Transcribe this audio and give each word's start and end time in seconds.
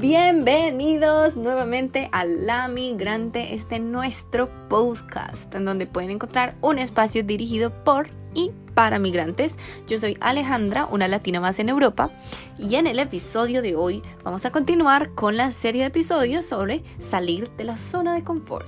Bienvenidos 0.00 1.36
nuevamente 1.36 2.08
a 2.10 2.24
La 2.24 2.66
Migrante, 2.66 3.54
este 3.54 3.78
nuestro 3.78 4.50
podcast, 4.68 5.54
en 5.54 5.64
donde 5.64 5.86
pueden 5.86 6.10
encontrar 6.10 6.56
un 6.62 6.80
espacio 6.80 7.22
dirigido 7.22 7.84
por 7.84 8.08
y 8.34 8.50
para 8.74 8.98
migrantes. 8.98 9.54
Yo 9.86 9.96
soy 9.98 10.18
Alejandra, 10.20 10.88
una 10.90 11.06
latina 11.06 11.38
más 11.38 11.60
en 11.60 11.68
Europa, 11.68 12.10
y 12.58 12.74
en 12.74 12.88
el 12.88 12.98
episodio 12.98 13.62
de 13.62 13.76
hoy 13.76 14.02
vamos 14.24 14.44
a 14.44 14.50
continuar 14.50 15.14
con 15.14 15.36
la 15.36 15.52
serie 15.52 15.82
de 15.82 15.88
episodios 15.88 16.44
sobre 16.44 16.82
salir 16.98 17.48
de 17.50 17.62
la 17.62 17.78
zona 17.78 18.14
de 18.14 18.24
confort. 18.24 18.66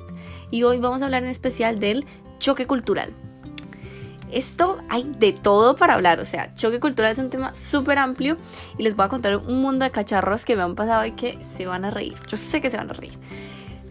Y 0.52 0.62
hoy 0.62 0.78
vamos 0.78 1.02
a 1.02 1.06
hablar 1.06 1.24
en 1.24 1.30
especial 1.30 1.80
del 1.80 2.06
choque 2.38 2.68
cultural. 2.68 3.12
Esto 4.30 4.78
hay 4.88 5.04
de 5.18 5.32
todo 5.32 5.76
para 5.76 5.94
hablar, 5.94 6.18
o 6.20 6.24
sea, 6.24 6.52
choque 6.54 6.80
cultural 6.80 7.12
es 7.12 7.18
un 7.18 7.30
tema 7.30 7.54
súper 7.54 7.98
amplio 7.98 8.36
y 8.76 8.82
les 8.82 8.96
voy 8.96 9.06
a 9.06 9.08
contar 9.08 9.36
un 9.36 9.60
mundo 9.60 9.84
de 9.84 9.90
cacharros 9.90 10.44
que 10.44 10.56
me 10.56 10.62
han 10.62 10.74
pasado 10.74 11.06
y 11.06 11.12
que 11.12 11.38
se 11.42 11.66
van 11.66 11.84
a 11.84 11.90
reír. 11.90 12.14
Yo 12.26 12.36
sé 12.36 12.60
que 12.60 12.70
se 12.70 12.76
van 12.76 12.90
a 12.90 12.92
reír. 12.92 13.18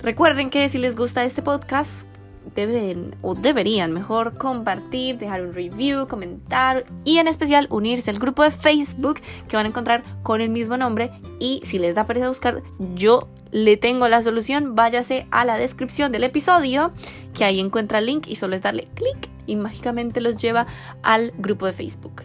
Recuerden 0.01 0.49
que 0.49 0.67
si 0.69 0.77
les 0.77 0.95
gusta 0.95 1.23
este 1.23 1.41
podcast, 1.41 2.07
deben 2.53 3.15
o 3.21 3.35
deberían 3.35 3.91
mejor 3.91 4.37
compartir, 4.37 5.17
dejar 5.17 5.41
un 5.41 5.53
review, 5.53 6.07
comentar 6.07 6.85
y 7.03 7.17
en 7.17 7.27
especial 7.27 7.67
unirse 7.69 8.11
al 8.11 8.19
grupo 8.19 8.43
de 8.43 8.51
Facebook 8.51 9.19
que 9.47 9.55
van 9.55 9.65
a 9.65 9.69
encontrar 9.69 10.03
con 10.23 10.41
el 10.41 10.49
mismo 10.49 10.77
nombre 10.77 11.11
y 11.39 11.61
si 11.63 11.79
les 11.79 11.95
da 11.95 12.05
pereza 12.05 12.29
buscar, 12.29 12.61
yo 12.93 13.27
le 13.51 13.77
tengo 13.77 14.07
la 14.07 14.21
solución, 14.21 14.75
váyase 14.75 15.27
a 15.31 15.45
la 15.45 15.57
descripción 15.57 16.11
del 16.11 16.23
episodio 16.23 16.91
que 17.33 17.45
ahí 17.45 17.59
encuentra 17.59 17.99
el 17.99 18.05
link 18.05 18.27
y 18.27 18.35
solo 18.35 18.55
es 18.55 18.61
darle 18.61 18.87
clic 18.95 19.29
y 19.47 19.55
mágicamente 19.55 20.21
los 20.21 20.37
lleva 20.37 20.67
al 21.03 21.33
grupo 21.37 21.65
de 21.65 21.73
Facebook. 21.73 22.23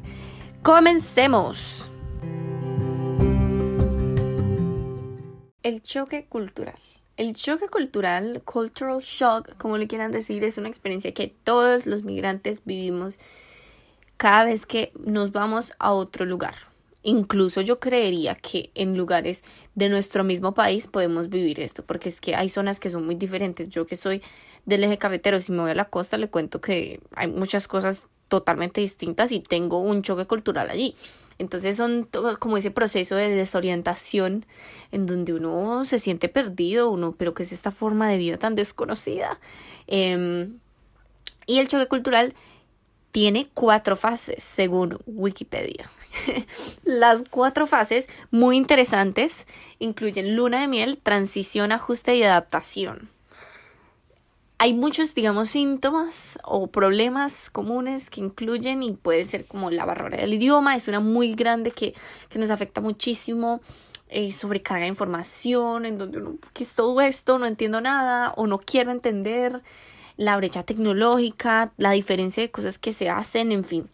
Comencemos. 0.62 1.90
El 5.62 5.82
choque 5.82 6.26
cultural. 6.26 6.78
El 7.20 7.34
choque 7.34 7.68
cultural, 7.68 8.40
cultural 8.46 9.00
shock, 9.00 9.54
como 9.58 9.76
le 9.76 9.86
quieran 9.86 10.10
decir, 10.10 10.42
es 10.42 10.56
una 10.56 10.70
experiencia 10.70 11.12
que 11.12 11.28
todos 11.44 11.84
los 11.84 12.02
migrantes 12.02 12.62
vivimos 12.64 13.18
cada 14.16 14.44
vez 14.44 14.64
que 14.64 14.90
nos 14.98 15.30
vamos 15.30 15.74
a 15.78 15.92
otro 15.92 16.24
lugar. 16.24 16.54
Incluso 17.02 17.60
yo 17.60 17.78
creería 17.78 18.36
que 18.36 18.70
en 18.74 18.96
lugares 18.96 19.42
de 19.74 19.90
nuestro 19.90 20.24
mismo 20.24 20.54
país 20.54 20.86
podemos 20.86 21.28
vivir 21.28 21.60
esto, 21.60 21.84
porque 21.84 22.08
es 22.08 22.22
que 22.22 22.36
hay 22.36 22.48
zonas 22.48 22.80
que 22.80 22.88
son 22.88 23.04
muy 23.04 23.16
diferentes. 23.16 23.68
Yo 23.68 23.86
que 23.86 23.96
soy 23.96 24.22
del 24.64 24.84
eje 24.84 24.96
cafetero, 24.96 25.42
si 25.42 25.52
me 25.52 25.60
voy 25.60 25.72
a 25.72 25.74
la 25.74 25.90
costa, 25.90 26.16
le 26.16 26.30
cuento 26.30 26.62
que 26.62 27.02
hay 27.14 27.28
muchas 27.28 27.68
cosas 27.68 28.06
totalmente 28.30 28.80
distintas 28.80 29.32
y 29.32 29.40
tengo 29.40 29.80
un 29.80 30.02
choque 30.02 30.24
cultural 30.24 30.70
allí. 30.70 30.94
Entonces 31.38 31.76
son 31.76 32.08
como 32.38 32.56
ese 32.56 32.70
proceso 32.70 33.16
de 33.16 33.28
desorientación 33.28 34.46
en 34.92 35.06
donde 35.06 35.34
uno 35.34 35.84
se 35.84 35.98
siente 35.98 36.28
perdido, 36.28 36.90
uno, 36.90 37.14
pero 37.18 37.34
que 37.34 37.42
es 37.42 37.52
esta 37.52 37.70
forma 37.70 38.08
de 38.08 38.18
vida 38.18 38.38
tan 38.38 38.54
desconocida. 38.54 39.38
Em, 39.86 40.58
y 41.46 41.58
el 41.58 41.68
choque 41.68 41.88
cultural 41.88 42.34
tiene 43.10 43.48
cuatro 43.52 43.96
fases, 43.96 44.42
según 44.42 44.98
Wikipedia. 45.06 45.90
Las 46.84 47.24
cuatro 47.28 47.66
fases, 47.66 48.06
muy 48.30 48.56
interesantes, 48.56 49.46
incluyen 49.78 50.36
luna 50.36 50.60
de 50.60 50.68
miel, 50.68 50.98
transición, 50.98 51.72
ajuste 51.72 52.14
y 52.14 52.22
adaptación 52.22 53.08
hay 54.62 54.74
muchos, 54.74 55.14
digamos, 55.14 55.48
síntomas 55.48 56.38
o 56.44 56.66
problemas 56.66 57.48
comunes 57.48 58.10
que 58.10 58.20
incluyen 58.20 58.82
y 58.82 58.92
puede 58.92 59.24
ser 59.24 59.46
como 59.46 59.70
la 59.70 59.86
barrera 59.86 60.18
del 60.18 60.34
idioma, 60.34 60.76
es 60.76 60.86
una 60.86 61.00
muy 61.00 61.34
grande 61.34 61.70
que, 61.70 61.94
que 62.28 62.38
nos 62.38 62.50
afecta 62.50 62.82
muchísimo, 62.82 63.62
eh, 64.10 64.32
sobrecarga 64.32 64.82
de 64.82 64.88
información, 64.88 65.86
en 65.86 65.96
donde 65.96 66.18
uno, 66.18 66.36
¿qué 66.52 66.64
es 66.64 66.74
todo 66.74 67.00
esto? 67.00 67.38
No 67.38 67.46
entiendo 67.46 67.80
nada 67.80 68.34
o 68.36 68.46
no 68.46 68.58
quiero 68.58 68.90
entender, 68.90 69.62
la 70.18 70.36
brecha 70.36 70.62
tecnológica, 70.62 71.72
la 71.78 71.92
diferencia 71.92 72.42
de 72.42 72.50
cosas 72.50 72.78
que 72.78 72.92
se 72.92 73.08
hacen, 73.08 73.52
en 73.52 73.64
fin. 73.64 73.88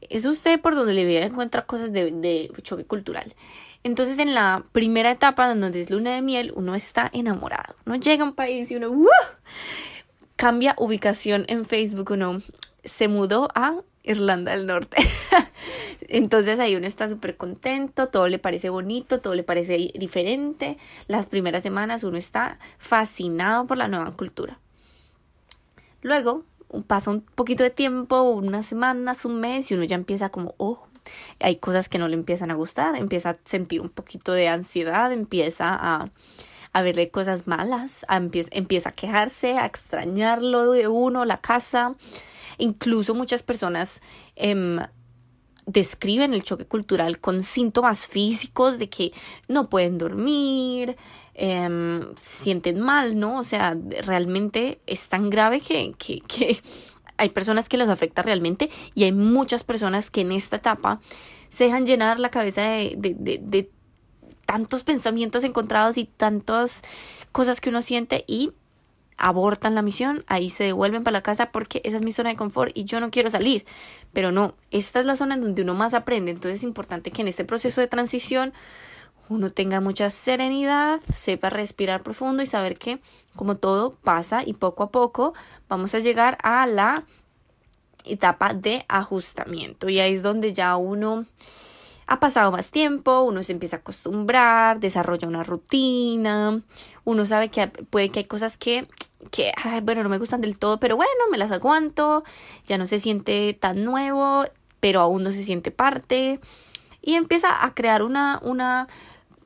Es 0.00 0.24
usted 0.24 0.60
por 0.60 0.76
donde 0.76 0.94
le 0.94 1.04
vea 1.04 1.26
encuentra 1.26 1.66
cosas 1.66 1.92
de, 1.92 2.12
de 2.12 2.52
choque 2.62 2.84
cultural. 2.84 3.34
Entonces 3.84 4.18
en 4.18 4.34
la 4.34 4.64
primera 4.72 5.10
etapa, 5.10 5.52
donde 5.52 5.80
es 5.80 5.90
luna 5.90 6.14
de 6.14 6.22
miel, 6.22 6.52
uno 6.54 6.74
está 6.74 7.10
enamorado. 7.12 7.74
Uno 7.84 7.96
llega 7.96 8.22
a 8.24 8.28
un 8.28 8.34
país 8.34 8.70
y 8.70 8.76
uno 8.76 8.92
cambia 10.36 10.74
ubicación 10.78 11.44
en 11.48 11.64
Facebook, 11.64 12.10
uno 12.12 12.38
se 12.84 13.08
mudó 13.08 13.48
a 13.54 13.80
Irlanda 14.02 14.52
del 14.52 14.66
Norte. 14.66 14.96
Entonces 16.08 16.58
ahí 16.58 16.76
uno 16.76 16.86
está 16.86 17.08
súper 17.08 17.36
contento, 17.36 18.08
todo 18.08 18.28
le 18.28 18.38
parece 18.38 18.68
bonito, 18.70 19.20
todo 19.20 19.34
le 19.34 19.44
parece 19.44 19.92
diferente. 19.94 20.78
Las 21.08 21.26
primeras 21.26 21.62
semanas 21.62 22.04
uno 22.04 22.18
está 22.18 22.58
fascinado 22.78 23.66
por 23.66 23.78
la 23.78 23.88
nueva 23.88 24.10
cultura. 24.12 24.58
Luego 26.02 26.44
pasa 26.86 27.10
un 27.10 27.20
poquito 27.20 27.62
de 27.62 27.70
tiempo, 27.70 28.22
unas 28.22 28.66
semanas, 28.66 29.24
un 29.24 29.40
mes, 29.40 29.70
y 29.70 29.74
uno 29.74 29.84
ya 29.84 29.94
empieza 29.94 30.30
como, 30.30 30.54
oh, 30.56 30.82
hay 31.40 31.56
cosas 31.56 31.88
que 31.88 31.98
no 31.98 32.08
le 32.08 32.14
empiezan 32.14 32.50
a 32.50 32.54
gustar, 32.54 32.96
empieza 32.96 33.30
a 33.30 33.36
sentir 33.44 33.80
un 33.80 33.88
poquito 33.88 34.32
de 34.32 34.48
ansiedad, 34.48 35.12
empieza 35.12 35.70
a, 35.72 36.10
a 36.72 36.82
verle 36.82 37.10
cosas 37.10 37.46
malas, 37.46 38.06
empieza, 38.08 38.88
a 38.88 38.92
quejarse, 38.92 39.58
a 39.58 39.66
extrañarlo 39.66 40.72
de 40.72 40.88
uno, 40.88 41.24
la 41.24 41.40
casa. 41.40 41.94
Incluso 42.58 43.14
muchas 43.14 43.42
personas 43.42 44.00
em, 44.36 44.78
describen 45.66 46.34
el 46.34 46.42
choque 46.42 46.64
cultural 46.64 47.18
con 47.18 47.42
síntomas 47.42 48.06
físicos 48.06 48.78
de 48.78 48.88
que 48.88 49.12
no 49.48 49.68
pueden 49.68 49.98
dormir, 49.98 50.96
em, 51.34 52.14
se 52.16 52.44
sienten 52.44 52.80
mal, 52.80 53.18
¿no? 53.18 53.38
O 53.38 53.44
sea, 53.44 53.76
realmente 54.06 54.80
es 54.86 55.08
tan 55.08 55.28
grave 55.28 55.60
que, 55.60 55.92
que 55.98 56.58
hay 57.16 57.28
personas 57.30 57.68
que 57.68 57.76
los 57.76 57.88
afecta 57.88 58.22
realmente 58.22 58.70
y 58.94 59.04
hay 59.04 59.12
muchas 59.12 59.64
personas 59.64 60.10
que 60.10 60.22
en 60.22 60.32
esta 60.32 60.56
etapa 60.56 61.00
se 61.48 61.64
dejan 61.64 61.86
llenar 61.86 62.18
la 62.18 62.30
cabeza 62.30 62.62
de, 62.62 62.94
de, 62.96 63.14
de, 63.18 63.40
de 63.42 63.70
tantos 64.46 64.84
pensamientos 64.84 65.44
encontrados 65.44 65.96
y 65.98 66.04
tantas 66.04 66.82
cosas 67.32 67.60
que 67.60 67.70
uno 67.70 67.82
siente 67.82 68.24
y 68.26 68.52
abortan 69.16 69.74
la 69.74 69.82
misión, 69.82 70.24
ahí 70.26 70.50
se 70.50 70.64
devuelven 70.64 71.04
para 71.04 71.12
la 71.12 71.22
casa 71.22 71.52
porque 71.52 71.80
esa 71.84 71.96
es 71.96 72.02
mi 72.02 72.12
zona 72.12 72.30
de 72.30 72.36
confort 72.36 72.76
y 72.76 72.84
yo 72.84 72.98
no 72.98 73.10
quiero 73.10 73.30
salir. 73.30 73.64
Pero 74.12 74.32
no, 74.32 74.54
esta 74.70 75.00
es 75.00 75.06
la 75.06 75.16
zona 75.16 75.34
en 75.34 75.42
donde 75.42 75.62
uno 75.62 75.74
más 75.74 75.94
aprende, 75.94 76.32
entonces 76.32 76.60
es 76.60 76.64
importante 76.64 77.10
que 77.12 77.22
en 77.22 77.28
este 77.28 77.44
proceso 77.44 77.80
de 77.80 77.86
transición 77.86 78.52
uno 79.32 79.50
tenga 79.50 79.80
mucha 79.80 80.10
serenidad, 80.10 81.00
sepa 81.00 81.50
respirar 81.50 82.02
profundo 82.02 82.42
y 82.42 82.46
saber 82.46 82.78
que 82.78 83.00
como 83.34 83.56
todo 83.56 83.92
pasa 84.02 84.42
y 84.44 84.52
poco 84.52 84.82
a 84.82 84.90
poco 84.90 85.32
vamos 85.68 85.94
a 85.94 86.00
llegar 86.00 86.36
a 86.42 86.66
la 86.66 87.04
etapa 88.04 88.52
de 88.52 88.84
ajustamiento. 88.88 89.88
Y 89.88 90.00
ahí 90.00 90.14
es 90.14 90.22
donde 90.22 90.52
ya 90.52 90.76
uno 90.76 91.24
ha 92.06 92.20
pasado 92.20 92.52
más 92.52 92.70
tiempo, 92.70 93.22
uno 93.22 93.42
se 93.42 93.52
empieza 93.52 93.76
a 93.76 93.78
acostumbrar, 93.78 94.80
desarrolla 94.80 95.28
una 95.28 95.42
rutina, 95.42 96.60
uno 97.04 97.26
sabe 97.26 97.48
que 97.48 97.68
puede 97.68 98.10
que 98.10 98.20
hay 98.20 98.24
cosas 98.26 98.56
que, 98.58 98.86
que 99.30 99.52
bueno, 99.82 100.02
no 100.02 100.10
me 100.10 100.18
gustan 100.18 100.42
del 100.42 100.58
todo, 100.58 100.78
pero 100.78 100.96
bueno, 100.96 101.10
me 101.30 101.38
las 101.38 101.52
aguanto, 101.52 102.22
ya 102.66 102.76
no 102.76 102.86
se 102.86 102.98
siente 102.98 103.54
tan 103.54 103.84
nuevo, 103.84 104.44
pero 104.80 105.00
aún 105.00 105.22
no 105.22 105.30
se 105.30 105.42
siente 105.42 105.70
parte. 105.70 106.38
Y 107.00 107.14
empieza 107.14 107.64
a 107.64 107.74
crear 107.74 108.02
una, 108.02 108.38
una 108.42 108.86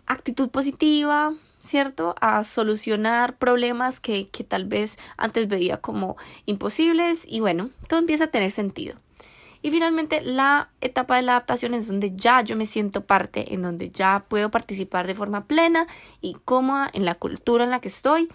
actitud 0.07 0.49
positiva, 0.49 1.35
¿cierto? 1.59 2.15
A 2.21 2.45
solucionar 2.45 3.37
problemas 3.37 4.01
que, 4.01 4.29
que 4.29 4.45
tal 4.45 4.65
vez 4.65 4.99
antes 5.17 5.49
veía 5.49 5.79
como 5.79 6.17
imposibles 6.47 7.27
y 7.29 7.41
bueno, 7.41 7.71
todo 7.89 7.99
empieza 8.01 8.25
a 8.25 8.29
tener 8.29 8.51
sentido. 8.51 8.97
Y 9.67 9.71
finalmente 9.73 10.21
la 10.21 10.71
etapa 10.81 11.17
de 11.17 11.23
la 11.23 11.33
adaptación 11.33 11.75
es 11.75 11.89
donde 11.89 12.13
ya 12.15 12.41
yo 12.43 12.57
me 12.57 12.67
siento 12.67 13.05
parte, 13.05 13.53
en 13.53 13.63
donde 13.63 13.91
ya 13.91 14.25
puedo 14.29 14.49
participar 14.51 15.09
de 15.09 15.17
forma 15.17 15.47
plena 15.47 15.89
y 16.21 16.35
cómoda 16.45 16.89
en 16.93 17.05
la 17.05 17.17
cultura 17.17 17.65
en 17.65 17.71
la 17.71 17.81
que 17.81 17.89
estoy. 17.89 18.29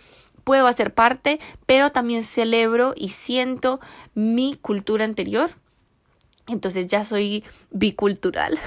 Puedo 0.43 0.67
hacer 0.67 0.93
parte, 0.93 1.39
pero 1.65 1.91
también 1.91 2.23
celebro 2.23 2.93
y 2.97 3.09
siento 3.09 3.79
mi 4.13 4.55
cultura 4.55 5.05
anterior. 5.05 5.51
Entonces 6.47 6.87
ya 6.87 7.05
soy 7.05 7.45
bicultural. 7.69 8.59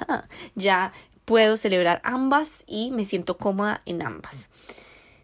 ya 0.56 0.92
puedo 1.28 1.58
celebrar 1.58 2.00
ambas 2.04 2.64
y 2.66 2.90
me 2.90 3.04
siento 3.04 3.36
cómoda 3.36 3.82
en 3.84 4.00
ambas. 4.00 4.48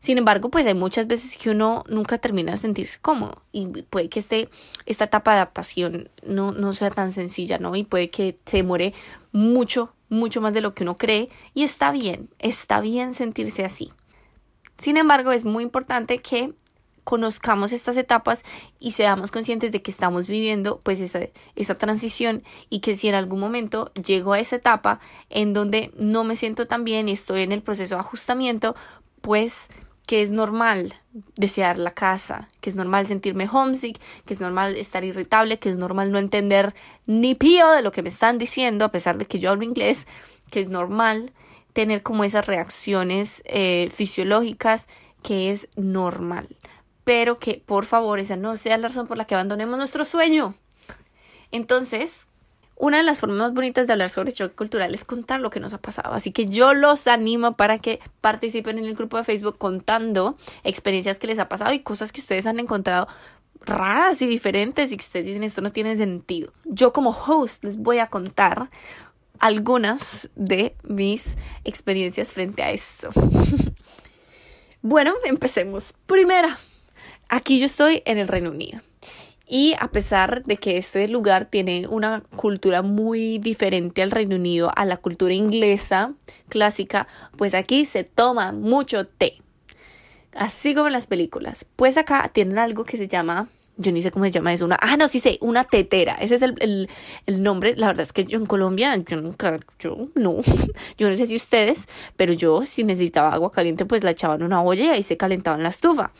Sin 0.01 0.19
embargo, 0.19 0.51
pues 0.51 0.67
hay 0.67 0.75
muchas 0.75 1.06
veces 1.06 1.39
que 1.39 1.49
uno 1.49 1.83
nunca 1.89 2.19
termina 2.19 2.53
de 2.53 2.59
sentirse 2.59 2.99
cómodo 3.01 3.43
y 3.53 3.65
puede 3.85 4.11
que 4.11 4.21
este, 4.21 4.51
esta 4.85 5.05
etapa 5.05 5.31
de 5.31 5.37
adaptación 5.39 6.11
no, 6.23 6.53
no 6.53 6.75
sea 6.75 6.91
tan 6.91 7.11
sencilla, 7.11 7.56
¿no? 7.56 7.75
Y 7.75 7.85
puede 7.85 8.09
que 8.09 8.39
se 8.45 8.59
demore 8.59 8.93
mucho, 9.33 9.95
mucho 10.11 10.43
más 10.43 10.53
de 10.53 10.61
lo 10.61 10.75
que 10.75 10.83
uno 10.83 10.99
cree 10.99 11.31
y 11.55 11.62
está 11.62 11.91
bien, 11.91 12.29
está 12.39 12.83
bien 12.83 13.15
sentirse 13.15 13.65
así. 13.65 13.91
Sin 14.77 14.99
embargo, 14.99 15.33
es 15.33 15.47
muy 15.47 15.62
importante 15.62 16.19
que 16.19 16.53
conozcamos 17.05 17.73
estas 17.73 17.97
etapas 17.97 18.43
y 18.81 18.93
seamos 18.93 19.31
conscientes 19.31 19.73
de 19.73 19.83
que 19.83 19.91
estamos 19.91 20.27
viviendo 20.27 20.81
pues 20.83 21.01
esa, 21.01 21.21
esa 21.55 21.75
transición 21.75 22.43
y 22.71 22.81
que 22.81 22.97
si 22.97 23.09
en 23.09 23.15
algún 23.15 23.41
momento 23.41 23.93
llego 23.95 24.33
a 24.33 24.41
esa 24.41 24.56
etapa 24.56 25.01
en 25.31 25.53
donde 25.53 25.93
no 25.97 26.25
me 26.25 26.37
siento 26.37 26.67
tan 26.67 26.85
bien 26.85 27.09
y 27.09 27.12
estoy 27.12 27.43
en 27.43 27.53
el 27.53 27.62
proceso 27.62 27.95
de 27.95 28.01
ajustamiento, 28.01 28.75
pues 29.21 29.69
que 30.06 30.23
es 30.23 30.31
normal 30.31 30.95
desear 31.37 31.79
la 31.79 31.93
casa, 31.93 32.49
que 32.61 32.69
es 32.69 32.77
normal 32.77 33.06
sentirme 33.06 33.49
homesick, 33.51 33.99
que 34.27 34.35
es 34.35 34.41
normal 34.41 34.77
estar 34.77 35.05
irritable, 35.05 35.59
que 35.59 35.71
es 35.71 35.79
normal 35.79 36.12
no 36.12 36.19
entender 36.19 36.75
ni 37.06 37.35
pío 37.35 37.71
de 37.71 37.83
lo 37.83 37.93
que 37.93 38.03
me 38.03 38.11
están 38.11 38.37
diciendo, 38.37 38.85
a 38.85 38.91
pesar 38.91 39.17
de 39.17 39.25
que 39.25 39.39
yo 39.39 39.51
hablo 39.51 39.65
inglés, 39.65 40.06
que 40.51 40.61
es 40.61 40.69
normal 40.69 41.33
tener 41.73 42.03
como 42.03 42.25
esas 42.25 42.47
reacciones 42.47 43.43
eh, 43.47 43.91
fisiológicas, 43.95 44.89
que 45.23 45.51
es 45.51 45.69
normal. 45.75 46.49
Pero 47.05 47.39
que 47.39 47.62
por 47.65 47.85
favor 47.85 48.19
esa 48.19 48.37
no 48.37 48.56
sea 48.56 48.79
la 48.79 48.89
razón 48.89 49.06
por 49.06 49.19
la 49.19 49.27
que 49.27 49.35
abandonemos 49.35 49.79
nuestro 49.79 50.05
sueño. 50.05 50.55
Entonces, 51.53 52.27
una 52.77 52.97
de 52.97 53.05
las 53.05 53.21
formas 53.21 53.39
más 53.39 53.55
bonitas 53.55 53.87
de 53.87 53.93
hablar 53.93 54.09
sobre 54.09 54.33
choque 54.33 54.55
cultural 54.55 54.93
es 54.95 55.05
contar 55.05 55.41
lo 55.41 55.51
que 55.51 55.61
nos 55.61 55.73
ha 55.75 55.79
pasado. 55.79 56.12
Así 56.15 56.33
que 56.33 56.47
yo 56.47 56.75
los 56.75 57.06
animo 57.06 57.56
para 57.56 57.79
que 57.79 58.01
participen 58.21 58.79
en 58.79 58.85
el 58.85 58.95
grupo 58.95 59.17
de 59.17 59.25
Facebook 59.25 59.59
contando 59.59 60.37
experiencias 60.65 61.19
que 61.19 61.29
les 61.29 61.39
ha 61.39 61.49
pasado 61.49 61.73
y 61.73 61.81
cosas 61.81 62.11
que 62.11 62.21
ustedes 62.21 62.47
han 62.47 62.59
encontrado 62.59 63.06
raras 63.61 64.21
y 64.23 64.27
diferentes 64.27 64.93
y 64.93 64.97
que 64.97 65.05
ustedes 65.05 65.27
dicen 65.27 65.45
esto 65.45 65.62
no 65.62 65.71
tiene 65.71 65.97
sentido. 65.97 66.53
Yo 66.65 66.93
como 66.93 67.11
host 67.11 67.65
les 67.65 67.77
voy 67.77 67.99
a 67.99 68.09
contar 68.09 68.69
algunas 69.39 70.29
de 70.35 70.77
mis 70.83 71.37
experiencias 71.65 72.33
frente 72.33 72.62
a 72.62 72.73
esto. 72.73 73.11
bueno, 74.83 75.15
empecemos. 75.25 75.95
Primera, 76.06 76.59
aquí 77.29 77.59
yo 77.59 77.67
estoy 77.67 78.03
en 78.06 78.19
el 78.19 78.29
Reino 78.29 78.50
Unido. 78.50 78.81
Y 79.47 79.75
a 79.79 79.88
pesar 79.88 80.43
de 80.44 80.56
que 80.56 80.79
este 80.79 81.06
lugar 81.06 81.44
tiene 81.44 81.87
una 81.87 82.23
cultura 82.35 82.81
muy 82.81 83.38
diferente 83.38 84.03
al 84.03 84.11
Reino 84.11 84.37
Unido, 84.37 84.71
a 84.75 84.87
la 84.87 84.97
cultura 84.97 85.35
inglesa 85.35 86.15
clásica, 86.49 87.06
pues 87.37 87.55
aquí 87.55 87.85
se 87.85 88.05
toma 88.05 88.53
mucho 88.53 89.06
té. 89.06 89.43
Así 90.35 90.75
como 90.75 90.87
en 90.87 90.94
las 90.94 91.06
películas. 91.06 91.67
Pues 91.76 91.97
acá 91.99 92.31
tienen 92.32 92.59
algo 92.59 92.85
que 92.85 92.97
se 92.97 93.06
llama, 93.06 93.49
yo 93.77 93.93
ni 93.93 94.00
sé 94.00 94.11
cómo 94.11 94.25
se 94.25 94.31
llama 94.31 94.53
eso, 94.53 94.65
una, 94.65 94.79
ah, 94.81 94.97
no, 94.97 95.09
sí 95.09 95.20
sé, 95.20 95.37
una 95.43 95.65
tetera. 95.65 96.15
Ese 96.15 96.37
es 96.37 96.43
el, 96.43 96.88
el 97.27 97.43
nombre. 97.43 97.77
La 97.77 97.88
verdad 97.88 98.03
es 98.03 98.15
que 98.15 98.25
yo 98.25 98.38
en 98.38 98.47
Colombia, 98.47 98.97
yo 98.97 99.20
nunca, 99.20 99.61
yo 99.79 100.09
no, 100.15 100.38
yo 100.99 101.11
no 101.11 101.17
sé 101.17 101.27
si 101.27 101.37
ustedes, 101.37 101.87
pero 102.17 102.32
yo 102.32 102.65
si 102.65 102.82
necesitaba 102.82 103.31
agua 103.31 103.53
caliente, 103.53 103.85
pues 103.85 104.03
la 104.03 104.12
echaban 104.12 104.41
en 104.41 104.47
una 104.47 104.62
olla 104.62 104.85
y 104.85 104.88
ahí 104.88 105.03
se 105.03 105.19
calentaba 105.19 105.59
en 105.59 105.65
la 105.65 105.69
estufa. 105.69 106.12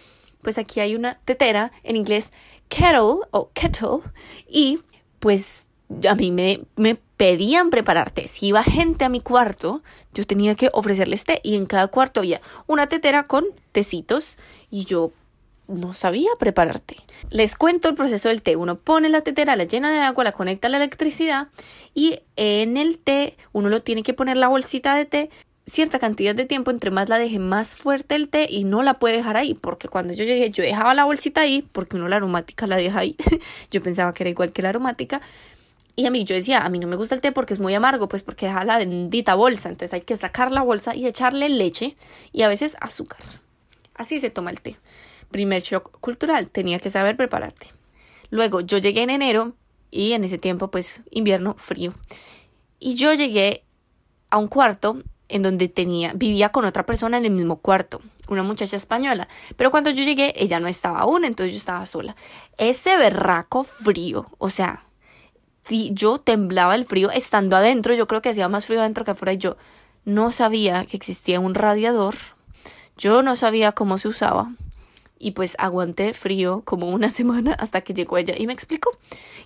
Pues 0.45 0.59
aquí 0.59 0.79
hay 0.79 0.95
una 0.95 1.19
tetera, 1.25 1.73
en 1.83 1.97
inglés 1.97 2.31
kettle 2.69 3.27
o 3.31 3.51
kettle 3.55 4.01
y 4.49 4.79
pues 5.19 5.67
a 6.09 6.15
mí 6.15 6.31
me, 6.31 6.61
me 6.77 6.97
pedían 7.17 7.71
prepararte. 7.71 8.29
Si 8.29 8.49
iba 8.49 8.63
gente 8.63 9.05
a 9.05 9.09
mi 9.09 9.21
cuarto, 9.21 9.83
yo 10.13 10.27
tenía 10.27 10.55
que 10.55 10.71
ofrecerles 10.73 11.25
té 11.25 11.41
y 11.43 11.57
en 11.57 11.67
cada 11.67 11.89
cuarto 11.89 12.21
había 12.21 12.41
una 12.67 12.89
tetera 12.89 13.25
con 13.25 13.45
tecitos 13.73 14.39
y 14.71 14.85
yo 14.85 15.13
no 15.67 15.93
sabía 15.93 16.31
prepararte. 16.39 16.97
Les 17.31 17.57
cuento 17.57 17.89
el 17.89 17.95
proceso 17.95 18.29
del 18.29 18.43
té. 18.43 18.57
Uno 18.57 18.77
pone 18.77 19.09
la 19.09 19.23
tetera, 19.23 19.57
la 19.57 19.65
llena 19.65 19.91
de 19.91 19.99
agua, 19.99 20.25
la 20.25 20.33
conecta 20.33 20.69
a 20.69 20.71
la 20.71 20.77
electricidad 20.77 21.49
y 21.95 22.21
en 22.37 22.77
el 22.77 22.99
té 22.99 23.37
uno 23.53 23.69
lo 23.69 23.83
tiene 23.83 24.03
que 24.03 24.15
poner 24.15 24.37
la 24.37 24.49
bolsita 24.49 24.95
de 24.95 25.05
té 25.07 25.31
cierta 25.67 25.99
cantidad 25.99 26.35
de 26.35 26.45
tiempo, 26.45 26.71
entre 26.71 26.91
más 26.91 27.09
la 27.09 27.19
deje 27.19 27.39
más 27.39 27.77
fuerte 27.77 28.15
el 28.15 28.29
té 28.29 28.47
y 28.49 28.65
no 28.65 28.83
la 28.83 28.99
puede 28.99 29.17
dejar 29.17 29.37
ahí, 29.37 29.55
porque 29.55 29.89
cuando 29.89 30.13
yo 30.13 30.25
llegué 30.25 30.51
yo 30.51 30.63
dejaba 30.63 30.95
la 30.95 31.05
bolsita 31.05 31.41
ahí, 31.41 31.67
porque 31.73 31.97
uno 31.97 32.09
la 32.09 32.17
aromática 32.17 32.67
la 32.67 32.77
deja 32.77 33.01
ahí, 33.01 33.17
yo 33.71 33.83
pensaba 33.83 34.13
que 34.13 34.25
era 34.25 34.31
igual 34.31 34.53
que 34.53 34.63
la 34.63 34.69
aromática, 34.71 35.21
y 35.97 36.07
a 36.07 36.11
mí 36.11 36.25
yo 36.25 36.35
decía, 36.35 36.65
a 36.65 36.69
mí 36.69 36.79
no 36.79 36.89
me 36.89 36.97
gusta 36.97 37.15
el 37.15 37.21
té 37.21 37.31
porque 37.31 37.55
es 37.55 37.61
muy 37.61 37.73
amargo, 37.75 38.09
pues 38.09 38.23
porque 38.23 38.47
deja 38.47 38.65
la 38.65 38.79
bendita 38.79 39.35
bolsa, 39.37 39.69
entonces 39.69 39.95
hay 39.95 40.01
que 40.01 40.17
sacar 40.17 40.51
la 40.51 40.63
bolsa 40.63 40.95
y 40.95 41.07
echarle 41.07 41.49
leche 41.49 41.97
y 42.33 42.43
a 42.43 42.49
veces 42.49 42.77
azúcar. 42.81 43.21
Así 43.95 44.19
se 44.19 44.31
toma 44.31 44.51
el 44.51 44.61
té. 44.61 44.77
Primer 45.31 45.63
shock 45.63 45.99
cultural, 46.01 46.51
tenía 46.51 46.81
que 46.81 46.91
saber 46.91 47.17
prepararte. 47.17 47.69
Luego 48.31 48.61
yo 48.61 48.79
llegué 48.79 49.03
en 49.03 49.11
enero 49.11 49.55
y 49.93 50.13
en 50.13 50.25
ese 50.25 50.37
tiempo 50.37 50.69
pues 50.69 51.01
invierno 51.13 51.55
frío. 51.59 51.95
Y 52.81 52.97
yo 52.97 53.15
llegué 53.15 53.63
a 54.31 54.39
un 54.39 54.49
cuarto 54.49 55.01
en 55.29 55.43
donde 55.43 55.69
tenía, 55.69 56.13
vivía 56.15 56.51
con 56.51 56.65
otra 56.65 56.85
persona 56.87 57.17
en 57.19 57.25
el 57.25 57.31
mismo 57.31 57.57
cuarto, 57.57 58.01
una 58.29 58.43
muchacha 58.43 58.77
española. 58.77 59.29
Pero 59.57 59.71
cuando 59.71 59.91
yo 59.91 60.05
llegué, 60.05 60.35
ella 60.37 60.61
no 60.61 60.69
estaba 60.69 61.01
aún, 61.01 61.25
entonces 61.25 61.53
yo 61.53 61.59
estaba 61.59 61.87
sola. 61.87 62.15
Ese 62.59 62.97
berraco 62.97 63.65
frío, 63.65 64.27
o 64.39 64.51
sea, 64.51 64.85
yo 65.69 66.19
temblaba 66.19 66.75
el 66.75 66.85
frío 66.85 67.11
estando 67.11 67.57
adentro, 67.57 67.95
yo 67.95 68.07
creo 68.07 68.23
que 68.23 68.31
hacía 68.31 68.49
más 68.49 68.67
frío 68.67 68.81
adentro 68.81 69.05
que 69.05 69.13
afuera 69.13 69.33
y 69.33 69.39
yo 69.39 69.57
no 70.05 70.31
sabía 70.31 70.85
que 70.85 70.97
existía 70.97 71.41
un 71.41 71.55
radiador, 71.55 72.15
yo 72.97 73.23
no 73.23 73.37
sabía 73.37 73.73
cómo 73.73 73.99
se 73.99 74.09
usaba. 74.09 74.53
Y 75.19 75.31
pues 75.31 75.57
aguanté 75.59 76.13
frío 76.13 76.63
como 76.65 76.91
una 76.91 77.09
semana 77.11 77.55
hasta 77.55 77.81
que 77.81 77.95
llegó 77.95 78.19
ella 78.19 78.35
y 78.37 78.47
me 78.47 78.53
explicó. 78.53 78.91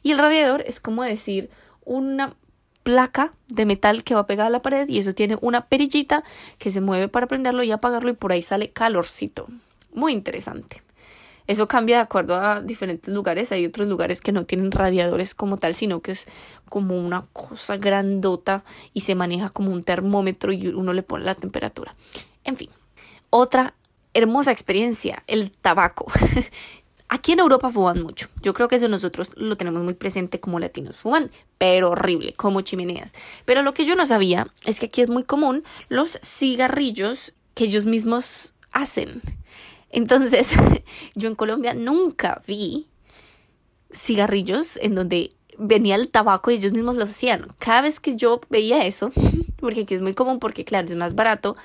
Y 0.02 0.12
el 0.12 0.18
radiador 0.18 0.62
es 0.66 0.80
como 0.80 1.04
decir 1.04 1.50
una 1.84 2.34
placa 2.88 3.32
de 3.48 3.66
metal 3.66 4.02
que 4.02 4.14
va 4.14 4.26
pegada 4.26 4.46
a 4.46 4.50
la 4.50 4.62
pared 4.62 4.88
y 4.88 4.96
eso 4.96 5.12
tiene 5.12 5.36
una 5.42 5.66
perillita 5.66 6.24
que 6.56 6.70
se 6.70 6.80
mueve 6.80 7.06
para 7.08 7.26
prenderlo 7.26 7.62
y 7.62 7.70
apagarlo 7.70 8.08
y 8.08 8.14
por 8.14 8.32
ahí 8.32 8.40
sale 8.40 8.70
calorcito. 8.70 9.46
Muy 9.92 10.14
interesante. 10.14 10.82
Eso 11.46 11.68
cambia 11.68 11.96
de 11.96 12.02
acuerdo 12.04 12.36
a 12.36 12.62
diferentes 12.62 13.12
lugares. 13.12 13.52
Hay 13.52 13.66
otros 13.66 13.88
lugares 13.88 14.22
que 14.22 14.32
no 14.32 14.46
tienen 14.46 14.70
radiadores 14.70 15.34
como 15.34 15.58
tal, 15.58 15.74
sino 15.74 16.00
que 16.00 16.12
es 16.12 16.24
como 16.70 16.98
una 16.98 17.26
cosa 17.34 17.76
grandota 17.76 18.64
y 18.94 19.02
se 19.02 19.14
maneja 19.14 19.50
como 19.50 19.70
un 19.70 19.84
termómetro 19.84 20.50
y 20.50 20.68
uno 20.68 20.94
le 20.94 21.02
pone 21.02 21.26
la 21.26 21.34
temperatura. 21.34 21.94
En 22.44 22.56
fin, 22.56 22.70
otra 23.28 23.74
hermosa 24.14 24.50
experiencia, 24.50 25.24
el 25.26 25.50
tabaco. 25.50 26.06
Aquí 27.10 27.32
en 27.32 27.38
Europa 27.38 27.70
fuman 27.70 28.02
mucho. 28.02 28.28
Yo 28.42 28.52
creo 28.52 28.68
que 28.68 28.76
eso 28.76 28.88
nosotros 28.88 29.30
lo 29.34 29.56
tenemos 29.56 29.82
muy 29.82 29.94
presente 29.94 30.40
como 30.40 30.58
latinos. 30.58 30.96
Fuman, 30.96 31.30
pero 31.56 31.90
horrible, 31.90 32.34
como 32.34 32.60
chimeneas. 32.60 33.12
Pero 33.46 33.62
lo 33.62 33.72
que 33.72 33.86
yo 33.86 33.96
no 33.96 34.06
sabía 34.06 34.48
es 34.66 34.78
que 34.78 34.86
aquí 34.86 35.00
es 35.00 35.08
muy 35.08 35.24
común 35.24 35.64
los 35.88 36.18
cigarrillos 36.22 37.32
que 37.54 37.64
ellos 37.64 37.86
mismos 37.86 38.52
hacen. 38.72 39.22
Entonces, 39.90 40.50
yo 41.14 41.28
en 41.28 41.34
Colombia 41.34 41.72
nunca 41.72 42.42
vi 42.46 42.88
cigarrillos 43.90 44.76
en 44.76 44.94
donde 44.94 45.30
venía 45.56 45.96
el 45.96 46.10
tabaco 46.10 46.50
y 46.50 46.54
ellos 46.54 46.72
mismos 46.72 46.96
los 46.96 47.10
hacían. 47.10 47.46
Cada 47.58 47.82
vez 47.82 48.00
que 48.00 48.16
yo 48.16 48.40
veía 48.50 48.84
eso, 48.84 49.10
porque 49.56 49.82
aquí 49.82 49.94
es 49.94 50.02
muy 50.02 50.14
común, 50.14 50.38
porque 50.38 50.64
claro, 50.64 50.88
es 50.88 50.94
más 50.94 51.14
barato, 51.14 51.56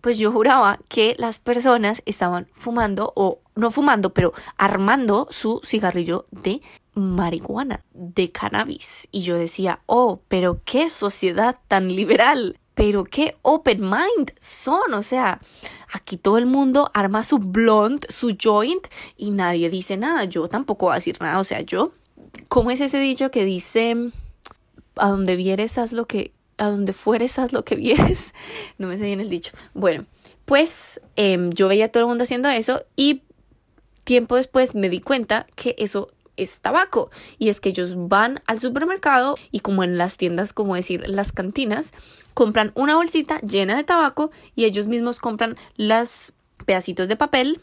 pues 0.00 0.18
yo 0.18 0.30
juraba 0.30 0.78
que 0.88 1.14
las 1.18 1.38
personas 1.38 2.02
estaban 2.06 2.48
fumando 2.52 3.12
o 3.16 3.40
no 3.56 3.70
fumando, 3.70 4.14
pero 4.14 4.32
armando 4.56 5.26
su 5.30 5.60
cigarrillo 5.64 6.26
de 6.30 6.62
marihuana, 6.94 7.84
de 7.92 8.30
cannabis. 8.30 9.08
Y 9.10 9.22
yo 9.22 9.36
decía, 9.36 9.80
oh, 9.86 10.20
pero 10.28 10.60
qué 10.64 10.88
sociedad 10.88 11.58
tan 11.66 11.94
liberal, 11.94 12.58
pero 12.74 13.04
qué 13.04 13.36
open 13.42 13.80
mind 13.80 14.32
son, 14.40 14.94
o 14.94 15.02
sea, 15.02 15.40
aquí 15.92 16.16
todo 16.16 16.38
el 16.38 16.46
mundo 16.46 16.90
arma 16.94 17.24
su 17.24 17.38
blunt, 17.38 18.06
su 18.08 18.36
joint 18.40 18.86
y 19.16 19.30
nadie 19.30 19.68
dice 19.68 19.96
nada, 19.96 20.24
yo 20.24 20.48
tampoco 20.48 20.86
voy 20.86 20.92
a 20.92 20.96
decir 20.96 21.16
nada, 21.20 21.40
o 21.40 21.44
sea, 21.44 21.62
yo, 21.62 21.92
¿cómo 22.46 22.70
es 22.70 22.80
ese 22.80 23.00
dicho 23.00 23.32
que 23.32 23.44
dice, 23.44 24.12
a 24.94 25.08
donde 25.08 25.34
vieres 25.34 25.76
haz 25.78 25.92
lo 25.92 26.06
que 26.06 26.32
a 26.58 26.70
donde 26.70 26.92
fueres 26.92 27.38
haz 27.38 27.52
lo 27.52 27.64
que 27.64 27.76
vieres. 27.76 28.34
No 28.78 28.88
me 28.88 28.98
sé 28.98 29.06
bien 29.06 29.20
el 29.20 29.30
dicho. 29.30 29.52
Bueno, 29.74 30.06
pues 30.44 31.00
em, 31.16 31.50
yo 31.50 31.68
veía 31.68 31.86
a 31.86 31.88
todo 31.88 32.04
el 32.04 32.08
mundo 32.08 32.24
haciendo 32.24 32.48
eso 32.48 32.84
y 32.96 33.22
tiempo 34.04 34.36
después 34.36 34.74
me 34.74 34.88
di 34.88 35.00
cuenta 35.00 35.46
que 35.56 35.74
eso 35.78 36.10
es 36.36 36.58
tabaco 36.60 37.10
y 37.38 37.48
es 37.48 37.60
que 37.60 37.68
ellos 37.68 37.94
van 37.96 38.40
al 38.46 38.60
supermercado 38.60 39.34
y 39.50 39.60
como 39.60 39.84
en 39.84 39.98
las 39.98 40.16
tiendas, 40.16 40.52
como 40.52 40.76
decir, 40.76 41.02
las 41.06 41.32
cantinas, 41.32 41.92
compran 42.32 42.72
una 42.74 42.94
bolsita 42.94 43.40
llena 43.40 43.76
de 43.76 43.84
tabaco 43.84 44.30
y 44.54 44.64
ellos 44.64 44.86
mismos 44.86 45.18
compran 45.18 45.56
las 45.76 46.32
pedacitos 46.64 47.08
de 47.08 47.16
papel 47.16 47.60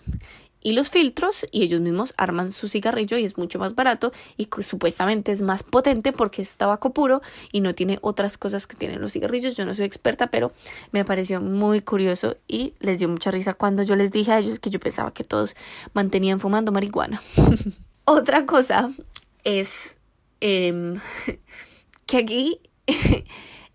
y 0.65 0.71
los 0.71 0.89
filtros 0.89 1.45
y 1.51 1.61
ellos 1.61 1.79
mismos 1.79 2.15
arman 2.17 2.51
su 2.51 2.67
cigarrillo 2.67 3.19
y 3.19 3.23
es 3.23 3.37
mucho 3.37 3.59
más 3.59 3.75
barato 3.75 4.11
y 4.35 4.49
supuestamente 4.63 5.31
es 5.31 5.43
más 5.43 5.61
potente 5.61 6.11
porque 6.11 6.41
es 6.41 6.57
tabaco 6.57 6.91
puro 6.91 7.21
y 7.51 7.61
no 7.61 7.75
tiene 7.75 7.99
otras 8.01 8.39
cosas 8.39 8.65
que 8.65 8.75
tienen 8.75 8.99
los 8.99 9.11
cigarrillos. 9.11 9.55
Yo 9.55 9.63
no 9.67 9.75
soy 9.75 9.85
experta, 9.85 10.31
pero 10.31 10.53
me 10.91 11.05
pareció 11.05 11.39
muy 11.39 11.81
curioso 11.81 12.37
y 12.47 12.73
les 12.79 12.97
dio 12.97 13.07
mucha 13.07 13.29
risa 13.29 13.53
cuando 13.53 13.83
yo 13.83 13.95
les 13.95 14.11
dije 14.11 14.31
a 14.31 14.39
ellos 14.39 14.57
que 14.57 14.71
yo 14.71 14.79
pensaba 14.79 15.13
que 15.13 15.23
todos 15.23 15.55
mantenían 15.93 16.39
fumando 16.39 16.71
marihuana. 16.71 17.21
Otra 18.05 18.47
cosa 18.47 18.89
es 19.43 19.95
em, 20.41 20.99
que 22.07 22.17
aquí 22.17 22.59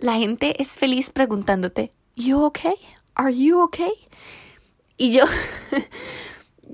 la 0.00 0.14
gente 0.14 0.60
es 0.60 0.70
feliz 0.70 1.10
preguntándote, 1.10 1.92
¿You 2.16 2.42
okay? 2.42 2.74
¿Are 3.14 3.32
you 3.32 3.60
okay? 3.60 3.92
Y 4.96 5.12
yo 5.12 5.22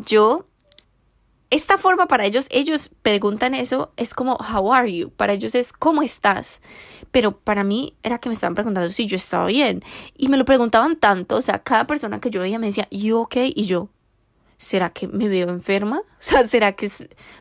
yo 0.04 0.46
esta 1.50 1.78
forma 1.78 2.06
para 2.06 2.24
ellos, 2.24 2.48
ellos 2.50 2.90
preguntan 3.02 3.54
eso, 3.54 3.92
es 3.96 4.14
como, 4.14 4.34
how 4.34 4.72
are 4.72 4.92
you? 4.92 5.10
Para 5.10 5.32
ellos 5.32 5.54
es, 5.54 5.72
¿cómo 5.72 6.02
estás? 6.02 6.60
Pero 7.12 7.38
para 7.38 7.62
mí 7.62 7.94
era 8.02 8.18
que 8.18 8.28
me 8.28 8.34
estaban 8.34 8.54
preguntando 8.54 8.90
si 8.90 9.06
yo 9.06 9.16
estaba 9.16 9.46
bien. 9.46 9.82
Y 10.16 10.28
me 10.28 10.36
lo 10.36 10.44
preguntaban 10.44 10.96
tanto, 10.96 11.36
o 11.36 11.42
sea, 11.42 11.60
cada 11.60 11.84
persona 11.84 12.20
que 12.20 12.30
yo 12.30 12.40
veía 12.40 12.58
me 12.58 12.66
decía, 12.66 12.88
¿you 12.90 13.18
okay? 13.18 13.52
Y 13.54 13.66
yo, 13.66 13.90
¿será 14.58 14.90
que 14.90 15.06
me 15.06 15.28
veo 15.28 15.48
enferma? 15.48 16.02
O 16.18 16.28
sea, 16.28 16.48
¿será 16.48 16.72
que 16.72 16.90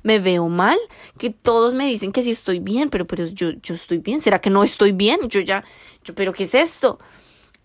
me 0.04 0.20
veo 0.20 0.48
mal? 0.48 0.78
Que 1.18 1.32
todos 1.32 1.74
me 1.74 1.88
dicen 1.88 2.12
que 2.12 2.22
sí 2.22 2.30
estoy 2.30 2.60
bien, 2.60 2.92
pero, 2.92 3.08
pero 3.08 3.26
yo, 3.26 3.50
yo 3.52 3.74
estoy 3.74 3.98
bien. 3.98 4.22
¿Será 4.22 4.40
que 4.40 4.52
no 4.52 4.64
estoy 4.64 4.92
bien? 4.92 5.28
Yo 5.28 5.40
ya, 5.40 5.64
yo, 6.04 6.14
pero 6.14 6.34
¿qué 6.34 6.44
es 6.44 6.54
esto? 6.54 7.00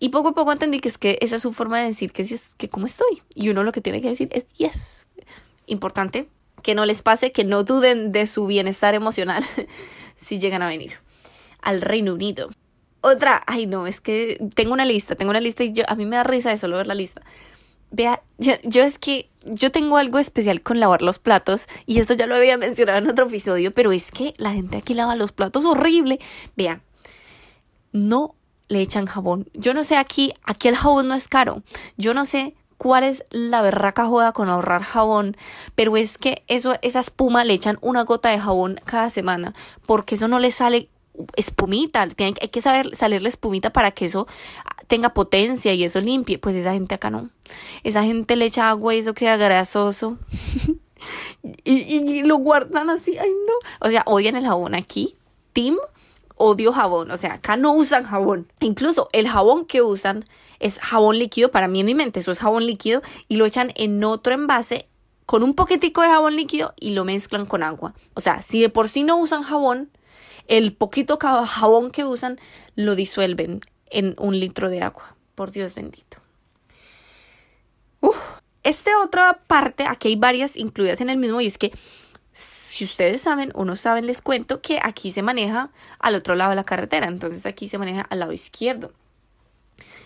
Y 0.03 0.09
poco 0.09 0.29
a 0.29 0.33
poco 0.33 0.51
entendí 0.51 0.79
que 0.79 0.89
es 0.89 0.97
que 0.97 1.19
esa 1.21 1.35
es 1.35 1.43
su 1.43 1.53
forma 1.53 1.77
de 1.77 1.85
decir 1.85 2.11
que 2.11 2.25
sí, 2.25 2.35
que 2.57 2.69
cómo 2.69 2.87
estoy. 2.87 3.21
Y 3.35 3.49
uno 3.49 3.63
lo 3.63 3.71
que 3.71 3.81
tiene 3.81 4.01
que 4.01 4.07
decir 4.09 4.29
es 4.31 4.51
yes 4.53 5.05
importante, 5.67 6.27
que 6.63 6.73
no 6.73 6.87
les 6.87 7.03
pase, 7.03 7.31
que 7.31 7.43
no 7.43 7.63
duden 7.63 8.11
de 8.11 8.25
su 8.25 8.47
bienestar 8.47 8.95
emocional 8.95 9.43
si 10.15 10.39
llegan 10.39 10.63
a 10.63 10.67
venir 10.67 10.93
al 11.61 11.81
Reino 11.81 12.15
Unido. 12.15 12.49
Otra, 13.01 13.43
ay 13.45 13.67
no, 13.67 13.85
es 13.85 14.01
que 14.01 14.43
tengo 14.55 14.73
una 14.73 14.85
lista, 14.85 15.13
tengo 15.13 15.29
una 15.29 15.39
lista 15.39 15.63
y 15.63 15.71
yo, 15.71 15.83
a 15.87 15.93
mí 15.93 16.07
me 16.07 16.15
da 16.15 16.23
risa 16.23 16.49
de 16.49 16.57
solo 16.57 16.77
ver 16.77 16.87
la 16.87 16.95
lista. 16.95 17.21
Vea, 17.91 18.23
yo, 18.39 18.83
es 18.83 18.97
que 18.97 19.29
yo 19.45 19.71
tengo 19.71 19.97
algo 19.97 20.17
especial 20.17 20.63
con 20.63 20.79
lavar 20.79 21.03
los 21.03 21.19
platos 21.19 21.67
y 21.85 21.99
esto 21.99 22.15
ya 22.15 22.25
lo 22.25 22.35
había 22.35 22.57
mencionado 22.57 22.97
en 22.97 23.07
otro 23.07 23.27
episodio, 23.27 23.71
pero 23.71 23.91
es 23.91 24.09
que 24.09 24.33
la 24.37 24.51
gente 24.51 24.77
aquí 24.77 24.95
lava 24.95 25.15
los 25.15 25.31
platos 25.31 25.63
horrible. 25.63 26.19
Vea, 26.57 26.81
no 27.91 28.33
le 28.71 28.81
echan 28.81 29.05
jabón. 29.05 29.49
Yo 29.53 29.73
no 29.73 29.83
sé 29.83 29.97
aquí, 29.97 30.33
aquí 30.43 30.69
el 30.69 30.77
jabón 30.77 31.09
no 31.09 31.13
es 31.13 31.27
caro. 31.27 31.61
Yo 31.97 32.13
no 32.13 32.23
sé 32.23 32.55
cuál 32.77 33.03
es 33.03 33.25
la 33.29 33.61
berraca 33.61 34.05
joda 34.05 34.31
con 34.31 34.49
ahorrar 34.49 34.81
jabón, 34.81 35.35
pero 35.75 35.97
es 35.97 36.17
que 36.17 36.43
eso, 36.47 36.73
esa 36.81 37.01
espuma 37.01 37.43
le 37.43 37.53
echan 37.53 37.77
una 37.81 38.03
gota 38.03 38.29
de 38.29 38.39
jabón 38.39 38.79
cada 38.85 39.09
semana, 39.09 39.53
porque 39.85 40.15
eso 40.15 40.27
no 40.27 40.39
le 40.39 40.51
sale 40.51 40.89
espumita, 41.35 42.07
tiene, 42.07 42.37
hay 42.41 42.47
que 42.47 42.61
saber 42.61 42.95
salirle 42.95 43.27
espumita 43.27 43.71
para 43.71 43.91
que 43.91 44.05
eso 44.05 44.25
tenga 44.87 45.13
potencia 45.13 45.73
y 45.73 45.83
eso 45.83 45.99
limpie, 45.99 46.39
pues 46.39 46.55
esa 46.55 46.71
gente 46.71 46.95
acá 46.95 47.09
no, 47.09 47.29
esa 47.83 48.03
gente 48.03 48.35
le 48.37 48.45
echa 48.45 48.69
agua 48.69 48.95
y 48.95 48.99
eso 48.99 49.13
queda 49.13 49.35
grasoso. 49.35 50.17
y, 51.65 51.73
y, 51.73 52.23
lo 52.23 52.37
guardan 52.37 52.89
así, 52.89 53.17
ay 53.17 53.29
no. 53.29 53.87
O 53.87 53.91
sea, 53.91 54.03
odian 54.05 54.37
el 54.37 54.45
jabón 54.45 54.75
aquí. 54.75 55.15
Tim 55.53 55.75
odio 56.41 56.73
jabón, 56.73 57.11
o 57.11 57.17
sea, 57.17 57.33
acá 57.33 57.55
no 57.55 57.73
usan 57.73 58.03
jabón. 58.03 58.51
Incluso 58.59 59.09
el 59.13 59.27
jabón 59.27 59.65
que 59.65 59.81
usan 59.81 60.25
es 60.59 60.79
jabón 60.79 61.19
líquido, 61.19 61.51
para 61.51 61.67
mí 61.67 61.81
en 61.81 61.85
mi 61.85 61.95
mente 61.95 62.19
eso 62.19 62.31
es 62.31 62.39
jabón 62.39 62.65
líquido 62.65 63.01
y 63.27 63.35
lo 63.35 63.45
echan 63.45 63.71
en 63.75 64.03
otro 64.03 64.33
envase 64.33 64.87
con 65.25 65.43
un 65.43 65.53
poquitico 65.53 66.01
de 66.01 66.07
jabón 66.07 66.35
líquido 66.35 66.73
y 66.79 66.91
lo 66.93 67.05
mezclan 67.05 67.45
con 67.45 67.63
agua. 67.63 67.93
O 68.15 68.21
sea, 68.21 68.41
si 68.41 68.61
de 68.61 68.69
por 68.69 68.89
sí 68.89 69.03
no 69.03 69.17
usan 69.17 69.43
jabón, 69.43 69.89
el 70.47 70.73
poquito 70.73 71.17
jabón 71.21 71.91
que 71.91 72.03
usan 72.03 72.39
lo 72.75 72.95
disuelven 72.95 73.61
en 73.89 74.15
un 74.17 74.39
litro 74.39 74.69
de 74.69 74.81
agua. 74.81 75.15
Por 75.35 75.51
Dios 75.51 75.73
bendito. 75.73 76.17
Uf. 78.01 78.17
Esta 78.63 78.91
otra 78.99 79.41
parte, 79.47 79.85
aquí 79.87 80.09
hay 80.09 80.15
varias 80.15 80.55
incluidas 80.55 81.01
en 81.01 81.09
el 81.09 81.17
mismo 81.17 81.41
y 81.41 81.47
es 81.47 81.57
que 81.57 81.71
si 82.33 82.83
ustedes 82.83 83.21
saben 83.21 83.51
o 83.55 83.65
no 83.65 83.75
saben, 83.75 84.05
les 84.05 84.21
cuento 84.21 84.61
que 84.61 84.79
aquí 84.81 85.11
se 85.11 85.21
maneja 85.21 85.71
al 85.99 86.15
otro 86.15 86.35
lado 86.35 86.51
de 86.51 86.55
la 86.55 86.63
carretera, 86.63 87.07
entonces 87.07 87.45
aquí 87.45 87.67
se 87.67 87.77
maneja 87.77 88.01
al 88.01 88.19
lado 88.19 88.31
izquierdo. 88.31 88.91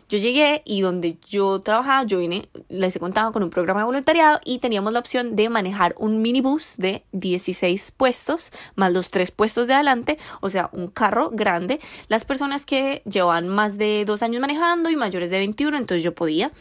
Yo 0.07 0.19
llegué 0.19 0.61
y 0.65 0.81
donde 0.81 1.17
yo 1.27 1.61
trabajaba, 1.61 2.03
yo 2.03 2.19
vine, 2.19 2.47
les 2.69 2.95
he 2.95 2.99
contado 2.99 3.31
con 3.31 3.41
un 3.41 3.49
programa 3.49 3.79
de 3.79 3.85
voluntariado 3.85 4.39
y 4.45 4.59
teníamos 4.59 4.93
la 4.93 4.99
opción 4.99 5.35
de 5.35 5.49
manejar 5.49 5.95
un 5.97 6.21
minibús 6.21 6.75
de 6.77 7.03
16 7.13 7.91
puestos, 7.91 8.51
más 8.75 8.91
los 8.91 9.09
tres 9.09 9.31
puestos 9.31 9.67
de 9.67 9.73
adelante, 9.73 10.19
o 10.41 10.51
sea, 10.51 10.69
un 10.73 10.89
carro 10.89 11.31
grande. 11.31 11.79
Las 12.07 12.23
personas 12.23 12.67
que 12.67 13.01
llevaban 13.09 13.47
más 13.47 13.79
de 13.79 14.05
dos 14.05 14.21
años 14.21 14.41
manejando 14.41 14.91
y 14.91 14.95
mayores 14.95 15.31
de 15.31 15.39
21, 15.39 15.75
entonces 15.75 16.03
yo 16.03 16.13
podía. 16.13 16.51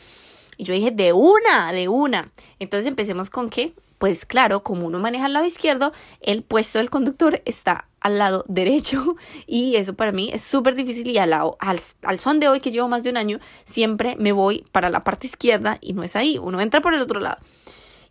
Y 0.56 0.64
yo 0.64 0.74
dije, 0.74 0.90
de 0.90 1.12
una, 1.12 1.72
de 1.72 1.88
una. 1.88 2.30
Entonces 2.58 2.86
empecemos 2.86 3.30
con 3.30 3.50
que 3.50 3.74
pues 3.98 4.26
claro, 4.26 4.62
como 4.62 4.86
uno 4.86 4.98
maneja 4.98 5.24
al 5.24 5.32
lado 5.32 5.46
izquierdo, 5.46 5.92
el 6.20 6.42
puesto 6.42 6.78
del 6.78 6.90
conductor 6.90 7.40
está 7.46 7.88
al 8.00 8.18
lado 8.18 8.44
derecho 8.48 9.16
y 9.46 9.76
eso 9.76 9.94
para 9.94 10.12
mí 10.12 10.30
es 10.32 10.42
súper 10.42 10.74
difícil 10.74 11.08
y 11.08 11.16
al, 11.16 11.32
al, 11.32 11.80
al, 12.02 12.18
son 12.18 12.38
de 12.38 12.48
hoy 12.48 12.60
que 12.60 12.70
llevo 12.70 12.86
más 12.86 13.02
de 13.02 13.08
un 13.08 13.16
año 13.16 13.40
siempre 13.64 14.16
me 14.18 14.32
voy 14.32 14.64
para 14.72 14.90
la 14.90 15.00
parte 15.00 15.26
izquierda 15.26 15.78
y 15.80 15.94
no 15.94 16.02
es 16.02 16.16
ahí, 16.16 16.36
uno 16.36 16.60
entra 16.60 16.82
por 16.82 16.92
el 16.92 17.00
otro 17.00 17.18
lado 17.18 17.38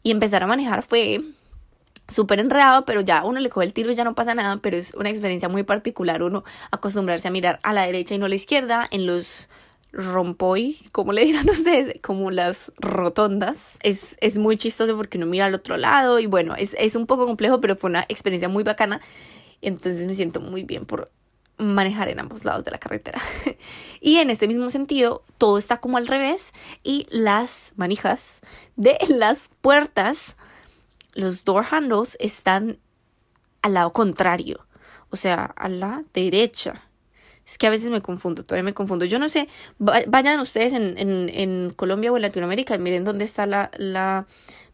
y 0.01 0.09
empezar 0.09 0.41
a 0.41 0.47
manejar 0.47 0.81
fue 0.81 1.21
súper 2.07 2.39
enredado, 2.39 2.85
pero 2.85 3.01
ya 3.01 3.23
uno 3.23 3.39
le 3.39 3.50
coge 3.50 3.67
el 3.67 3.73
tiro 3.73 3.91
y 3.91 3.95
ya 3.95 4.03
no 4.03 4.15
pasa 4.15 4.33
nada, 4.33 4.57
pero 4.63 4.77
es 4.77 4.93
una 4.95 5.09
experiencia 5.09 5.47
muy 5.47 5.63
particular 5.63 6.23
uno 6.23 6.43
acostumbrarse 6.71 7.27
a 7.27 7.31
mirar 7.31 7.59
a 7.62 7.71
la 7.71 7.85
derecha 7.85 8.15
y 8.15 8.17
no 8.17 8.25
a 8.25 8.29
la 8.29 8.35
izquierda 8.35 8.88
en 8.89 9.05
los 9.05 9.47
rompoy, 9.93 10.77
como 10.91 11.13
le 11.13 11.23
dirán 11.23 11.50
ustedes, 11.50 12.00
como 12.01 12.31
las 12.31 12.71
rotondas. 12.77 13.77
Es, 13.83 14.17
es 14.19 14.38
muy 14.38 14.57
chistoso 14.57 14.97
porque 14.97 15.17
uno 15.17 15.27
mira 15.27 15.45
al 15.45 15.53
otro 15.53 15.77
lado 15.77 16.19
y 16.19 16.25
bueno, 16.25 16.55
es, 16.55 16.75
es 16.77 16.95
un 16.95 17.05
poco 17.05 17.25
complejo, 17.25 17.62
pero 17.62 17.75
fue 17.75 17.89
una 17.89 18.05
experiencia 18.09 18.50
muy 18.50 18.63
bacana. 18.63 19.00
Entonces 19.62 20.05
me 20.05 20.13
siento 20.13 20.41
muy 20.41 20.63
bien 20.63 20.85
por 20.85 21.09
manejar 21.57 22.09
en 22.09 22.19
ambos 22.19 22.43
lados 22.43 22.65
de 22.65 22.71
la 22.71 22.79
carretera. 22.79 23.19
y 24.01 24.17
en 24.17 24.29
este 24.29 24.47
mismo 24.47 24.69
sentido, 24.69 25.23
todo 25.38 25.57
está 25.57 25.79
como 25.79 25.97
al 25.97 26.07
revés 26.07 26.51
y 26.83 27.07
las 27.09 27.73
manijas 27.75 28.41
de 28.75 28.97
las 29.07 29.50
puertas, 29.62 30.35
los 31.13 31.45
door 31.45 31.65
handles 31.69 32.17
están 32.19 32.79
al 33.62 33.75
lado 33.75 33.93
contrario, 33.93 34.65
o 35.09 35.15
sea, 35.15 35.45
a 35.45 35.69
la 35.69 36.03
derecha. 36.13 36.81
Es 37.45 37.57
que 37.57 37.67
a 37.67 37.69
veces 37.69 37.89
me 37.89 38.01
confundo, 38.01 38.43
todavía 38.43 38.63
me 38.63 38.73
confundo. 38.73 39.05
Yo 39.05 39.19
no 39.19 39.27
sé, 39.29 39.47
vayan 39.79 40.39
ustedes 40.39 40.73
en, 40.73 40.97
en, 40.97 41.29
en 41.33 41.71
Colombia 41.75 42.12
o 42.12 42.15
en 42.15 42.21
Latinoamérica 42.21 42.75
y 42.75 42.79
miren 42.79 43.03
dónde 43.03 43.25
está 43.25 43.45
la, 43.45 43.69
la, 43.77 44.25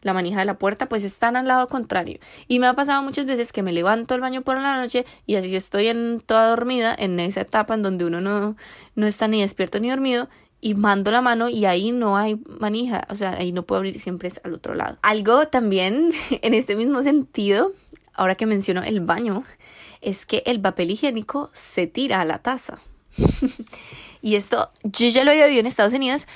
la, 0.02 0.12
manija 0.12 0.38
de 0.38 0.44
la 0.44 0.58
puerta, 0.58 0.88
pues 0.88 1.04
están 1.04 1.36
al 1.36 1.48
lado 1.48 1.66
contrario. 1.68 2.18
Y 2.46 2.60
me 2.60 2.66
ha 2.66 2.74
pasado 2.74 3.02
muchas 3.02 3.26
veces 3.26 3.52
que 3.52 3.62
me 3.62 3.72
levanto 3.72 4.14
el 4.14 4.20
baño 4.20 4.42
por 4.42 4.56
la 4.56 4.80
noche 4.80 5.04
y 5.26 5.34
así 5.34 5.54
estoy 5.56 5.88
en 5.88 6.20
toda 6.20 6.48
dormida, 6.48 6.94
en 6.96 7.18
esa 7.18 7.40
etapa 7.40 7.74
en 7.74 7.82
donde 7.82 8.04
uno 8.04 8.20
no, 8.20 8.56
no 8.94 9.06
está 9.06 9.26
ni 9.26 9.40
despierto 9.40 9.80
ni 9.80 9.90
dormido, 9.90 10.28
y 10.60 10.74
mando 10.74 11.10
la 11.10 11.22
mano 11.22 11.48
y 11.48 11.64
ahí 11.64 11.92
no 11.92 12.16
hay 12.16 12.38
manija, 12.58 13.06
o 13.10 13.14
sea, 13.14 13.32
ahí 13.32 13.52
no 13.52 13.64
puedo 13.64 13.78
abrir, 13.78 13.98
siempre 13.98 14.28
es 14.28 14.40
al 14.44 14.54
otro 14.54 14.74
lado. 14.74 14.98
Algo 15.02 15.48
también 15.48 16.12
en 16.42 16.54
este 16.54 16.76
mismo 16.76 17.02
sentido, 17.02 17.72
ahora 18.20 18.34
que 18.34 18.44
menciono 18.44 18.82
el 18.82 19.00
baño, 19.00 19.44
es 20.02 20.26
que 20.26 20.42
el 20.44 20.60
papel 20.60 20.90
higiénico 20.90 21.48
se 21.54 21.86
tira 21.86 22.20
a 22.20 22.26
la 22.26 22.38
taza. 22.38 22.78
y 24.22 24.34
esto 24.34 24.70
yo 24.82 25.08
ya 25.08 25.24
lo 25.24 25.30
había 25.30 25.46
vivido 25.46 25.60
en 25.60 25.66
Estados 25.66 25.94
Unidos, 25.94 26.26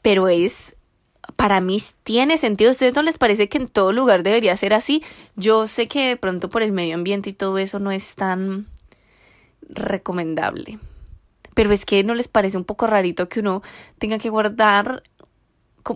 pero 0.00 0.28
es 0.28 0.76
para 1.34 1.60
mí 1.60 1.82
tiene 2.04 2.36
sentido. 2.36 2.70
¿A 2.70 2.72
ustedes 2.72 2.94
no 2.94 3.02
les 3.02 3.18
parece 3.18 3.48
que 3.48 3.58
en 3.58 3.66
todo 3.66 3.90
lugar 3.92 4.22
debería 4.22 4.56
ser 4.56 4.72
así? 4.72 5.02
Yo 5.34 5.66
sé 5.66 5.88
que 5.88 6.06
de 6.06 6.16
pronto 6.16 6.48
por 6.48 6.62
el 6.62 6.70
medio 6.70 6.94
ambiente 6.94 7.30
y 7.30 7.32
todo 7.32 7.58
eso 7.58 7.80
no 7.80 7.90
es 7.90 8.14
tan 8.14 8.68
recomendable. 9.62 10.78
Pero 11.54 11.72
es 11.72 11.84
que 11.84 12.04
no 12.04 12.14
les 12.14 12.28
parece 12.28 12.56
un 12.56 12.64
poco 12.64 12.86
rarito 12.86 13.28
que 13.28 13.40
uno 13.40 13.64
tenga 13.98 14.18
que 14.18 14.30
guardar 14.30 15.02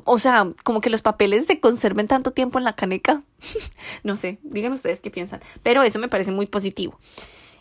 o 0.04 0.18
sea, 0.18 0.48
como 0.64 0.80
que 0.80 0.90
los 0.90 1.02
papeles 1.02 1.46
se 1.46 1.60
conserven 1.60 2.06
tanto 2.08 2.32
tiempo 2.32 2.58
en 2.58 2.64
la 2.64 2.74
caneca. 2.74 3.22
no 4.02 4.16
sé, 4.16 4.38
digan 4.42 4.72
ustedes 4.72 5.00
qué 5.00 5.10
piensan. 5.10 5.40
Pero 5.62 5.82
eso 5.82 5.98
me 5.98 6.08
parece 6.08 6.30
muy 6.30 6.46
positivo. 6.46 6.98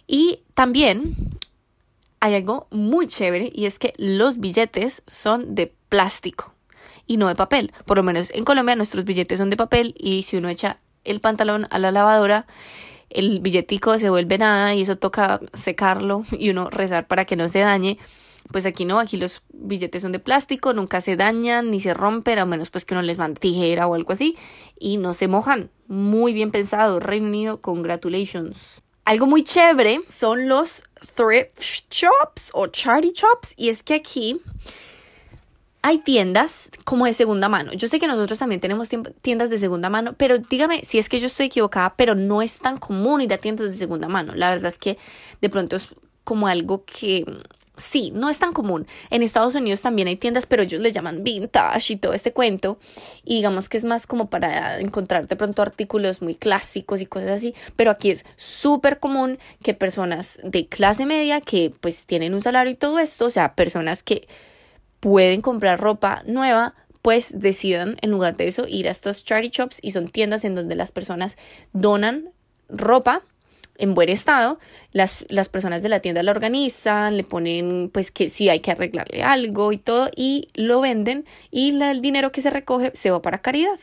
Y 0.07 0.43
también 0.53 1.15
hay 2.19 2.35
algo 2.35 2.67
muy 2.69 3.07
chévere 3.07 3.51
y 3.53 3.65
es 3.65 3.79
que 3.79 3.93
los 3.97 4.39
billetes 4.39 5.03
son 5.07 5.55
de 5.55 5.73
plástico 5.89 6.53
y 7.07 7.17
no 7.17 7.27
de 7.27 7.35
papel. 7.35 7.73
Por 7.85 7.97
lo 7.97 8.03
menos 8.03 8.31
en 8.31 8.45
Colombia 8.45 8.75
nuestros 8.75 9.03
billetes 9.03 9.39
son 9.39 9.49
de 9.49 9.57
papel 9.57 9.95
y 9.97 10.23
si 10.23 10.37
uno 10.37 10.47
echa 10.47 10.77
el 11.03 11.19
pantalón 11.19 11.67
a 11.71 11.79
la 11.79 11.91
lavadora, 11.91 12.45
el 13.09 13.39
billetico 13.39 13.97
se 13.99 14.09
vuelve 14.09 14.37
nada 14.37 14.73
y 14.75 14.83
eso 14.83 14.97
toca 14.97 15.39
secarlo 15.53 16.23
y 16.31 16.49
uno 16.51 16.69
rezar 16.69 17.07
para 17.07 17.25
que 17.25 17.35
no 17.35 17.49
se 17.49 17.59
dañe. 17.59 17.97
Pues 18.51 18.65
aquí 18.65 18.85
no, 18.85 18.99
aquí 18.99 19.17
los 19.17 19.41
billetes 19.53 20.01
son 20.01 20.11
de 20.11 20.19
plástico, 20.19 20.73
nunca 20.73 21.01
se 21.01 21.15
dañan 21.15 21.71
ni 21.71 21.79
se 21.79 21.93
rompen, 21.93 22.39
a 22.39 22.45
menos 22.45 22.69
pues 22.69 22.85
que 22.85 22.93
uno 22.93 23.01
les 23.01 23.17
mande 23.17 23.39
tijera 23.39 23.87
o 23.87 23.95
algo 23.95 24.13
así, 24.13 24.35
y 24.77 24.97
no 24.97 25.13
se 25.13 25.27
mojan. 25.27 25.69
Muy 25.87 26.33
bien 26.33 26.51
pensado, 26.51 26.99
Reino 26.99 27.27
Unido, 27.27 27.61
congratulations. 27.61 28.83
Algo 29.05 29.25
muy 29.25 29.43
chévere 29.43 30.01
son 30.07 30.47
los 30.47 30.83
thrift 31.15 31.59
shops 31.89 32.51
o 32.53 32.67
charity 32.67 33.13
shops, 33.13 33.53
y 33.57 33.69
es 33.69 33.83
que 33.83 33.95
aquí 33.95 34.41
hay 35.81 35.97
tiendas 35.97 36.69
como 36.83 37.05
de 37.05 37.13
segunda 37.13 37.49
mano. 37.49 37.73
Yo 37.73 37.87
sé 37.87 37.99
que 37.99 38.05
nosotros 38.05 38.37
también 38.37 38.61
tenemos 38.61 38.89
tiendas 39.21 39.49
de 39.49 39.57
segunda 39.57 39.89
mano, 39.89 40.13
pero 40.13 40.37
dígame 40.37 40.83
si 40.83 40.99
es 40.99 41.09
que 41.09 41.19
yo 41.19 41.25
estoy 41.25 41.47
equivocada, 41.47 41.95
pero 41.95 42.13
no 42.13 42.43
es 42.43 42.59
tan 42.59 42.77
común 42.77 43.21
ir 43.21 43.33
a 43.33 43.39
tiendas 43.39 43.71
de 43.71 43.73
segunda 43.73 44.07
mano. 44.07 44.33
La 44.35 44.51
verdad 44.51 44.67
es 44.67 44.77
que 44.77 44.99
de 45.41 45.49
pronto 45.49 45.75
es 45.77 45.87
como 46.23 46.47
algo 46.47 46.85
que 46.85 47.25
sí, 47.77 48.11
no 48.13 48.29
es 48.29 48.39
tan 48.39 48.53
común. 48.53 48.87
En 49.09 49.23
Estados 49.23 49.55
Unidos 49.55 49.81
también 49.81 50.07
hay 50.07 50.15
tiendas, 50.15 50.45
pero 50.45 50.63
ellos 50.63 50.81
le 50.81 50.91
llaman 50.91 51.23
vintage 51.23 51.93
y 51.93 51.95
todo 51.95 52.13
este 52.13 52.33
cuento. 52.33 52.77
Y 53.23 53.35
digamos 53.35 53.69
que 53.69 53.77
es 53.77 53.83
más 53.83 54.07
como 54.07 54.29
para 54.29 54.79
encontrar 54.79 55.27
de 55.27 55.35
pronto 55.35 55.61
artículos 55.61 56.21
muy 56.21 56.35
clásicos 56.35 57.01
y 57.01 57.05
cosas 57.05 57.31
así. 57.31 57.55
Pero 57.75 57.91
aquí 57.91 58.11
es 58.11 58.25
súper 58.35 58.99
común 58.99 59.39
que 59.63 59.73
personas 59.73 60.39
de 60.43 60.67
clase 60.67 61.05
media 61.05 61.41
que 61.41 61.71
pues 61.81 62.05
tienen 62.05 62.33
un 62.33 62.41
salario 62.41 62.73
y 62.73 62.75
todo 62.75 62.99
esto, 62.99 63.25
o 63.25 63.31
sea, 63.31 63.55
personas 63.55 64.03
que 64.03 64.27
pueden 64.99 65.41
comprar 65.41 65.79
ropa 65.79 66.23
nueva, 66.25 66.75
pues 67.01 67.39
decidan 67.39 67.97
en 68.01 68.11
lugar 68.11 68.37
de 68.37 68.47
eso 68.47 68.67
ir 68.67 68.87
a 68.87 68.91
estos 68.91 69.23
charity 69.23 69.49
shops 69.49 69.79
y 69.81 69.91
son 69.91 70.07
tiendas 70.07 70.45
en 70.45 70.55
donde 70.55 70.75
las 70.75 70.91
personas 70.91 71.37
donan 71.73 72.29
ropa 72.69 73.23
en 73.81 73.93
buen 73.93 74.09
estado, 74.09 74.59
las, 74.93 75.25
las, 75.27 75.49
personas 75.49 75.81
de 75.83 75.89
la 75.89 75.99
tienda 75.99 76.23
la 76.23 76.31
organizan, 76.31 77.17
le 77.17 77.23
ponen 77.23 77.89
pues 77.91 78.11
que 78.11 78.29
sí 78.29 78.47
hay 78.47 78.59
que 78.59 78.71
arreglarle 78.71 79.23
algo 79.23 79.71
y 79.71 79.77
todo 79.77 80.09
y 80.15 80.47
lo 80.53 80.81
venden 80.81 81.25
y 81.49 81.81
el 81.81 82.01
dinero 82.01 82.31
que 82.31 82.41
se 82.41 82.51
recoge 82.51 82.91
se 82.93 83.11
va 83.11 83.21
para 83.21 83.39
caridad. 83.39 83.79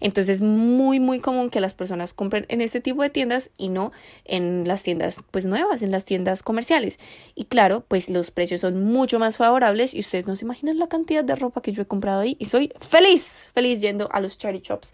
Entonces 0.00 0.36
es 0.36 0.42
muy 0.42 1.00
muy 1.00 1.20
común 1.20 1.48
que 1.48 1.60
las 1.60 1.74
personas 1.74 2.12
compren 2.12 2.44
en 2.48 2.60
este 2.60 2.80
tipo 2.80 3.02
de 3.02 3.10
tiendas 3.10 3.50
y 3.56 3.68
no 3.68 3.92
en 4.24 4.66
las 4.66 4.82
tiendas 4.82 5.22
pues 5.30 5.46
nuevas, 5.46 5.82
en 5.82 5.90
las 5.90 6.04
tiendas 6.04 6.42
comerciales. 6.42 6.98
Y 7.34 7.44
claro, 7.44 7.84
pues 7.86 8.10
los 8.10 8.30
precios 8.30 8.60
son 8.60 8.84
mucho 8.84 9.18
más 9.18 9.36
favorables 9.36 9.94
y 9.94 10.00
ustedes 10.00 10.26
no 10.26 10.36
se 10.36 10.44
imaginan 10.44 10.78
la 10.78 10.88
cantidad 10.88 11.24
de 11.24 11.36
ropa 11.36 11.62
que 11.62 11.72
yo 11.72 11.82
he 11.82 11.86
comprado 11.86 12.20
ahí 12.20 12.36
y 12.38 12.46
soy 12.46 12.72
feliz, 12.80 13.50
feliz 13.54 13.80
yendo 13.80 14.08
a 14.12 14.20
los 14.20 14.38
charity 14.38 14.66
shops. 14.66 14.92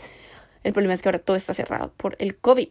El 0.62 0.72
problema 0.72 0.94
es 0.94 1.02
que 1.02 1.08
ahora 1.08 1.18
todo 1.18 1.36
está 1.36 1.54
cerrado 1.54 1.92
por 1.96 2.16
el 2.18 2.36
COVID. 2.36 2.68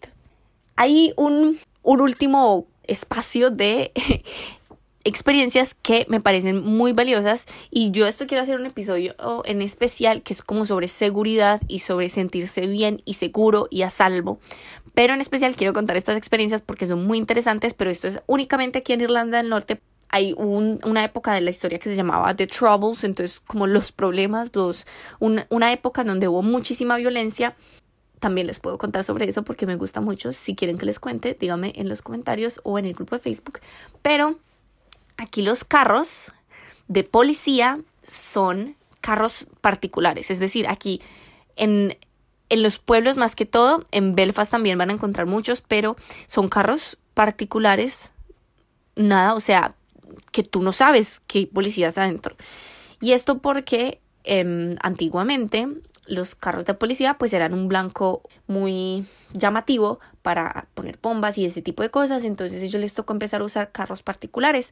Hay 0.77 1.13
un, 1.17 1.57
un 1.83 2.01
último 2.01 2.67
espacio 2.83 3.49
de 3.51 3.91
experiencias 5.03 5.73
que 5.73 6.05
me 6.09 6.19
parecen 6.19 6.63
muy 6.63 6.93
valiosas 6.93 7.45
y 7.71 7.91
yo 7.91 8.05
esto 8.05 8.27
quiero 8.27 8.43
hacer 8.43 8.59
un 8.59 8.65
episodio 8.65 9.15
en 9.45 9.61
especial 9.61 10.21
que 10.21 10.33
es 10.33 10.43
como 10.43 10.65
sobre 10.65 10.87
seguridad 10.87 11.61
y 11.67 11.79
sobre 11.79 12.09
sentirse 12.09 12.67
bien 12.67 13.01
y 13.05 13.15
seguro 13.15 13.67
y 13.71 13.81
a 13.81 13.89
salvo. 13.89 14.39
Pero 14.93 15.13
en 15.13 15.21
especial 15.21 15.55
quiero 15.55 15.73
contar 15.73 15.97
estas 15.97 16.17
experiencias 16.17 16.61
porque 16.61 16.85
son 16.85 17.05
muy 17.05 17.17
interesantes, 17.17 17.73
pero 17.73 17.89
esto 17.89 18.07
es 18.07 18.21
únicamente 18.27 18.79
aquí 18.79 18.93
en 18.93 19.01
Irlanda 19.01 19.37
del 19.37 19.49
Norte. 19.49 19.81
Hay 20.09 20.35
una 20.37 21.05
época 21.05 21.33
de 21.33 21.39
la 21.39 21.51
historia 21.51 21.79
que 21.79 21.89
se 21.89 21.95
llamaba 21.95 22.35
The 22.35 22.45
Troubles, 22.45 23.05
entonces 23.05 23.39
como 23.39 23.65
los 23.65 23.93
problemas, 23.93 24.51
dos 24.51 24.85
una 25.19 25.71
época 25.71 26.03
donde 26.03 26.27
hubo 26.27 26.41
muchísima 26.41 26.97
violencia 26.97 27.55
también 28.21 28.47
les 28.47 28.61
puedo 28.61 28.77
contar 28.77 29.03
sobre 29.03 29.27
eso 29.27 29.43
porque 29.43 29.65
me 29.65 29.75
gusta 29.75 29.99
mucho. 29.99 30.31
Si 30.31 30.55
quieren 30.55 30.77
que 30.77 30.85
les 30.85 30.99
cuente, 30.99 31.35
díganme 31.37 31.73
en 31.75 31.89
los 31.89 32.01
comentarios 32.01 32.61
o 32.63 32.79
en 32.79 32.85
el 32.85 32.93
grupo 32.93 33.15
de 33.15 33.21
Facebook. 33.21 33.59
Pero 34.01 34.37
Aquí 35.21 35.43
los 35.43 35.63
carros 35.63 36.31
de 36.87 37.03
policía 37.03 37.79
son 38.07 38.75
carros 39.01 39.45
particulares, 39.61 40.31
es 40.31 40.39
decir, 40.39 40.67
aquí 40.67 40.99
en, 41.55 41.95
en 42.49 42.63
los 42.63 42.79
pueblos 42.79 43.17
más 43.17 43.35
que 43.35 43.45
todo, 43.45 43.83
en 43.91 44.15
Belfast 44.15 44.49
también 44.49 44.79
van 44.79 44.89
a 44.89 44.93
encontrar 44.93 45.27
muchos, 45.27 45.61
pero 45.61 45.95
son 46.25 46.49
carros 46.49 46.97
particulares, 47.13 48.13
nada, 48.95 49.35
o 49.35 49.39
sea, 49.39 49.75
que 50.31 50.41
tú 50.41 50.63
no 50.63 50.73
sabes 50.73 51.21
que 51.27 51.39
hay 51.39 51.45
policías 51.45 51.99
adentro. 51.99 52.35
Y 52.99 53.11
esto 53.11 53.37
porque 53.37 54.01
em, 54.23 54.75
antiguamente 54.81 55.67
los 56.11 56.35
carros 56.35 56.65
de 56.65 56.73
policía 56.73 57.13
pues 57.17 57.31
eran 57.31 57.53
un 57.53 57.69
blanco 57.69 58.21
muy 58.47 59.05
llamativo 59.33 59.99
para 60.21 60.67
poner 60.73 60.99
bombas 61.01 61.37
y 61.37 61.45
ese 61.45 61.61
tipo 61.61 61.81
de 61.81 61.89
cosas, 61.89 62.25
entonces 62.25 62.61
ellos 62.61 62.81
les 62.81 62.93
tocó 62.93 63.13
empezar 63.13 63.41
a 63.41 63.45
usar 63.45 63.71
carros 63.71 64.03
particulares. 64.03 64.71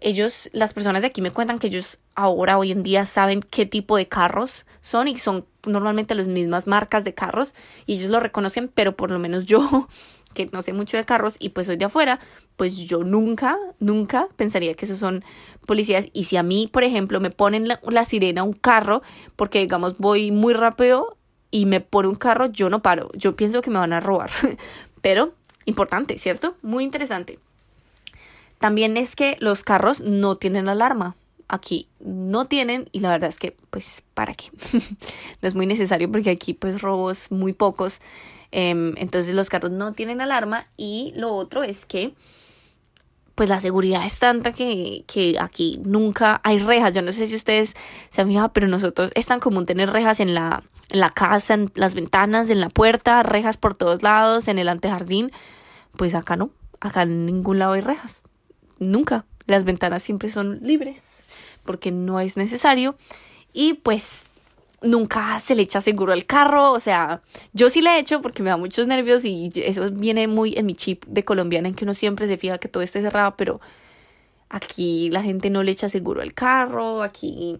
Ellos, 0.00 0.50
las 0.52 0.72
personas 0.72 1.02
de 1.02 1.08
aquí 1.08 1.22
me 1.22 1.30
cuentan 1.30 1.60
que 1.60 1.68
ellos 1.68 1.98
ahora, 2.16 2.58
hoy 2.58 2.72
en 2.72 2.82
día, 2.82 3.04
saben 3.04 3.40
qué 3.40 3.64
tipo 3.64 3.96
de 3.96 4.08
carros 4.08 4.66
son 4.80 5.06
y 5.06 5.18
son 5.18 5.46
normalmente 5.64 6.16
las 6.16 6.26
mismas 6.26 6.66
marcas 6.66 7.04
de 7.04 7.14
carros 7.14 7.54
y 7.86 7.94
ellos 7.94 8.10
lo 8.10 8.18
reconocen, 8.18 8.68
pero 8.68 8.96
por 8.96 9.12
lo 9.12 9.20
menos 9.20 9.44
yo 9.44 9.88
que 10.34 10.46
no 10.52 10.62
sé 10.62 10.72
mucho 10.72 10.96
de 10.96 11.04
carros 11.04 11.36
y 11.38 11.50
pues 11.50 11.66
soy 11.66 11.76
de 11.76 11.84
afuera, 11.84 12.18
pues 12.56 12.76
yo 12.76 13.04
nunca, 13.04 13.58
nunca 13.78 14.28
pensaría 14.36 14.74
que 14.74 14.84
esos 14.84 14.98
son 14.98 15.24
policías. 15.66 16.06
Y 16.12 16.24
si 16.24 16.36
a 16.36 16.42
mí, 16.42 16.68
por 16.70 16.84
ejemplo, 16.84 17.20
me 17.20 17.30
ponen 17.30 17.68
la, 17.68 17.80
la 17.88 18.04
sirena 18.04 18.42
un 18.42 18.52
carro, 18.52 19.02
porque 19.36 19.60
digamos 19.60 19.98
voy 19.98 20.30
muy 20.30 20.54
rápido 20.54 21.16
y 21.50 21.66
me 21.66 21.80
pone 21.80 22.08
un 22.08 22.16
carro, 22.16 22.46
yo 22.46 22.70
no 22.70 22.82
paro. 22.82 23.10
Yo 23.14 23.36
pienso 23.36 23.62
que 23.62 23.70
me 23.70 23.78
van 23.78 23.92
a 23.92 24.00
robar. 24.00 24.30
Pero 25.02 25.34
importante, 25.66 26.18
¿cierto? 26.18 26.56
Muy 26.62 26.84
interesante. 26.84 27.38
También 28.58 28.96
es 28.96 29.16
que 29.16 29.36
los 29.40 29.62
carros 29.62 30.00
no 30.00 30.36
tienen 30.36 30.68
alarma. 30.68 31.16
Aquí 31.48 31.88
no 32.00 32.46
tienen 32.46 32.88
y 32.92 33.00
la 33.00 33.10
verdad 33.10 33.28
es 33.28 33.38
que 33.38 33.54
pues 33.70 34.02
para 34.14 34.34
qué. 34.34 34.46
no 35.42 35.48
es 35.48 35.54
muy 35.54 35.66
necesario 35.66 36.10
porque 36.10 36.30
aquí 36.30 36.54
pues 36.54 36.80
robos 36.80 37.30
muy 37.30 37.52
pocos. 37.52 37.98
Em, 38.52 38.94
entonces 38.98 39.34
los 39.34 39.48
carros 39.48 39.72
no 39.72 39.92
tienen 39.92 40.20
alarma 40.20 40.66
y 40.76 41.12
lo 41.16 41.34
otro 41.34 41.64
es 41.64 41.86
que 41.86 42.14
pues 43.34 43.48
la 43.48 43.60
seguridad 43.60 44.04
es 44.04 44.18
tanta 44.18 44.52
que, 44.52 45.04
que 45.06 45.36
aquí 45.40 45.80
nunca 45.84 46.40
hay 46.44 46.58
rejas. 46.58 46.92
Yo 46.92 47.00
no 47.00 47.12
sé 47.12 47.26
si 47.26 47.34
ustedes 47.34 47.74
se 48.10 48.20
han 48.20 48.28
fijado, 48.28 48.52
pero 48.52 48.68
nosotros 48.68 49.10
es 49.14 49.26
tan 49.26 49.40
común 49.40 49.64
tener 49.64 49.90
rejas 49.90 50.20
en 50.20 50.34
la, 50.34 50.62
en 50.90 51.00
la 51.00 51.10
casa, 51.10 51.54
en 51.54 51.72
las 51.74 51.94
ventanas, 51.94 52.50
en 52.50 52.60
la 52.60 52.68
puerta, 52.68 53.22
rejas 53.22 53.56
por 53.56 53.74
todos 53.74 54.02
lados, 54.02 54.48
en 54.48 54.58
el 54.58 54.68
antejardín. 54.68 55.32
Pues 55.96 56.14
acá 56.14 56.36
no, 56.36 56.50
acá 56.80 57.02
en 57.02 57.24
ningún 57.24 57.58
lado 57.58 57.72
hay 57.72 57.80
rejas. 57.80 58.22
Nunca. 58.78 59.24
Las 59.46 59.64
ventanas 59.64 60.02
siempre 60.02 60.30
son 60.30 60.60
libres 60.62 61.24
porque 61.62 61.90
no 61.90 62.20
es 62.20 62.36
necesario. 62.36 62.96
Y 63.52 63.74
pues 63.74 64.31
nunca 64.82 65.38
se 65.38 65.54
le 65.54 65.62
echa 65.62 65.80
seguro 65.80 66.12
al 66.12 66.26
carro, 66.26 66.72
o 66.72 66.80
sea, 66.80 67.22
yo 67.52 67.70
sí 67.70 67.80
le 67.80 67.90
he 67.90 67.98
hecho 67.98 68.20
porque 68.20 68.42
me 68.42 68.50
da 68.50 68.56
muchos 68.56 68.86
nervios 68.86 69.24
y 69.24 69.50
eso 69.54 69.90
viene 69.90 70.26
muy 70.26 70.54
en 70.56 70.66
mi 70.66 70.74
chip 70.74 71.04
de 71.06 71.24
colombiana 71.24 71.68
en 71.68 71.74
que 71.74 71.84
uno 71.84 71.94
siempre 71.94 72.26
se 72.26 72.36
fija 72.36 72.58
que 72.58 72.68
todo 72.68 72.82
esté 72.82 73.02
cerrado, 73.02 73.36
pero 73.36 73.60
aquí 74.48 75.10
la 75.10 75.22
gente 75.22 75.50
no 75.50 75.62
le 75.62 75.72
echa 75.72 75.88
seguro 75.88 76.22
al 76.22 76.34
carro, 76.34 77.02
aquí 77.02 77.58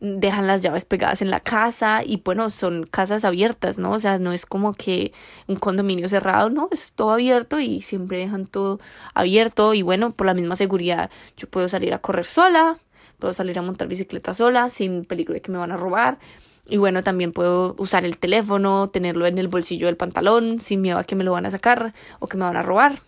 dejan 0.00 0.46
las 0.46 0.62
llaves 0.62 0.84
pegadas 0.84 1.22
en 1.22 1.30
la 1.30 1.40
casa 1.40 2.02
y 2.04 2.20
bueno, 2.24 2.50
son 2.50 2.84
casas 2.84 3.24
abiertas, 3.24 3.78
¿no? 3.78 3.92
O 3.92 4.00
sea, 4.00 4.18
no 4.18 4.32
es 4.32 4.44
como 4.44 4.74
que 4.74 5.12
un 5.46 5.56
condominio 5.56 6.08
cerrado, 6.08 6.50
no, 6.50 6.68
es 6.72 6.92
todo 6.92 7.10
abierto 7.12 7.60
y 7.60 7.80
siempre 7.80 8.18
dejan 8.18 8.46
todo 8.46 8.80
abierto 9.14 9.74
y 9.74 9.82
bueno, 9.82 10.12
por 10.12 10.26
la 10.26 10.34
misma 10.34 10.56
seguridad 10.56 11.10
yo 11.36 11.48
puedo 11.48 11.68
salir 11.68 11.94
a 11.94 12.00
correr 12.00 12.24
sola, 12.24 12.78
puedo 13.18 13.32
salir 13.32 13.58
a 13.58 13.62
montar 13.62 13.88
bicicleta 13.88 14.34
sola 14.34 14.68
sin 14.70 15.04
peligro 15.04 15.34
de 15.34 15.40
que 15.40 15.52
me 15.52 15.58
van 15.58 15.72
a 15.72 15.76
robar. 15.76 16.18
Y 16.66 16.78
bueno, 16.78 17.02
también 17.02 17.32
puedo 17.32 17.74
usar 17.78 18.04
el 18.04 18.16
teléfono, 18.16 18.88
tenerlo 18.88 19.26
en 19.26 19.38
el 19.38 19.48
bolsillo 19.48 19.86
del 19.86 19.96
pantalón, 19.96 20.60
sin 20.60 20.80
miedo 20.80 20.98
a 20.98 21.04
que 21.04 21.14
me 21.14 21.24
lo 21.24 21.32
van 21.32 21.46
a 21.46 21.50
sacar 21.50 21.92
o 22.20 22.26
que 22.26 22.36
me 22.36 22.44
van 22.44 22.56
a 22.56 22.62
robar. 22.62 22.98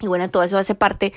Y 0.00 0.06
bueno, 0.06 0.30
todo 0.30 0.42
eso 0.42 0.56
hace 0.56 0.74
parte 0.74 1.12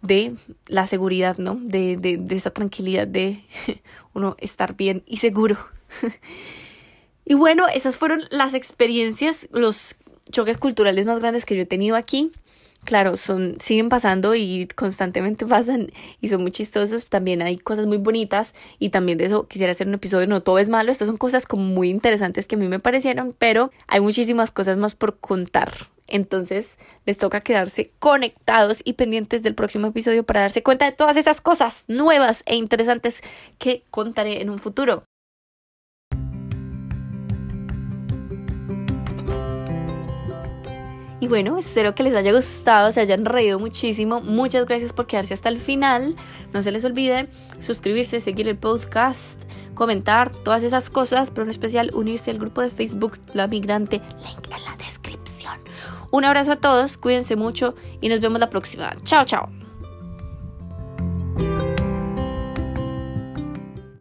de 0.00 0.34
la 0.66 0.86
seguridad, 0.86 1.38
¿no? 1.38 1.56
De, 1.56 1.96
de, 1.96 2.18
de 2.18 2.36
esa 2.36 2.50
tranquilidad 2.50 3.08
de 3.08 3.42
uno 4.14 4.36
estar 4.38 4.76
bien 4.76 5.02
y 5.06 5.16
seguro. 5.16 5.56
y 7.24 7.34
bueno, 7.34 7.66
esas 7.66 7.96
fueron 7.96 8.22
las 8.30 8.54
experiencias, 8.54 9.48
los 9.50 9.96
choques 10.30 10.58
culturales 10.58 11.04
más 11.06 11.18
grandes 11.18 11.44
que 11.44 11.56
yo 11.56 11.62
he 11.62 11.66
tenido 11.66 11.96
aquí 11.96 12.30
claro, 12.84 13.16
son, 13.16 13.56
siguen 13.60 13.88
pasando 13.88 14.34
y 14.34 14.68
constantemente 14.74 15.46
pasan 15.46 15.92
y 16.20 16.28
son 16.28 16.42
muy 16.42 16.50
chistosos. 16.50 17.06
También 17.06 17.42
hay 17.42 17.58
cosas 17.58 17.86
muy 17.86 17.98
bonitas 17.98 18.54
y 18.78 18.90
también 18.90 19.18
de 19.18 19.26
eso 19.26 19.46
quisiera 19.46 19.72
hacer 19.72 19.88
un 19.88 19.94
episodio. 19.94 20.26
No 20.26 20.42
todo 20.42 20.58
es 20.58 20.68
malo, 20.68 20.92
estas 20.92 21.08
son 21.08 21.16
cosas 21.16 21.46
como 21.46 21.62
muy 21.62 21.90
interesantes 21.90 22.46
que 22.46 22.56
a 22.56 22.58
mí 22.58 22.68
me 22.68 22.78
parecieron, 22.78 23.34
pero 23.38 23.70
hay 23.86 24.00
muchísimas 24.00 24.50
cosas 24.50 24.76
más 24.76 24.94
por 24.94 25.18
contar. 25.18 25.72
Entonces 26.08 26.78
les 27.04 27.18
toca 27.18 27.40
quedarse 27.40 27.92
conectados 27.98 28.80
y 28.84 28.94
pendientes 28.94 29.42
del 29.42 29.54
próximo 29.54 29.88
episodio 29.88 30.24
para 30.24 30.40
darse 30.40 30.62
cuenta 30.62 30.86
de 30.86 30.92
todas 30.92 31.16
esas 31.16 31.40
cosas 31.40 31.84
nuevas 31.86 32.42
e 32.46 32.56
interesantes 32.56 33.22
que 33.58 33.82
contaré 33.90 34.40
en 34.40 34.50
un 34.50 34.58
futuro. 34.58 35.04
Bueno, 41.28 41.58
espero 41.58 41.94
que 41.94 42.02
les 42.02 42.14
haya 42.14 42.32
gustado, 42.32 42.90
se 42.90 43.00
hayan 43.02 43.26
reído 43.26 43.58
muchísimo. 43.58 44.22
Muchas 44.22 44.64
gracias 44.64 44.94
por 44.94 45.06
quedarse 45.06 45.34
hasta 45.34 45.50
el 45.50 45.58
final. 45.58 46.16
No 46.54 46.62
se 46.62 46.72
les 46.72 46.86
olvide 46.86 47.28
suscribirse, 47.60 48.20
seguir 48.20 48.48
el 48.48 48.56
podcast, 48.56 49.42
comentar, 49.74 50.32
todas 50.32 50.62
esas 50.62 50.88
cosas, 50.88 51.30
pero 51.30 51.44
en 51.44 51.50
especial 51.50 51.90
unirse 51.92 52.30
al 52.30 52.38
grupo 52.38 52.62
de 52.62 52.70
Facebook 52.70 53.18
La 53.34 53.46
Migrante, 53.46 54.00
link 54.22 54.46
en 54.46 54.64
la 54.64 54.74
descripción. 54.78 55.58
Un 56.10 56.24
abrazo 56.24 56.52
a 56.52 56.56
todos, 56.56 56.96
cuídense 56.96 57.36
mucho 57.36 57.74
y 58.00 58.08
nos 58.08 58.20
vemos 58.20 58.40
la 58.40 58.48
próxima. 58.48 58.96
Chao, 59.04 59.26
chao. 59.26 59.67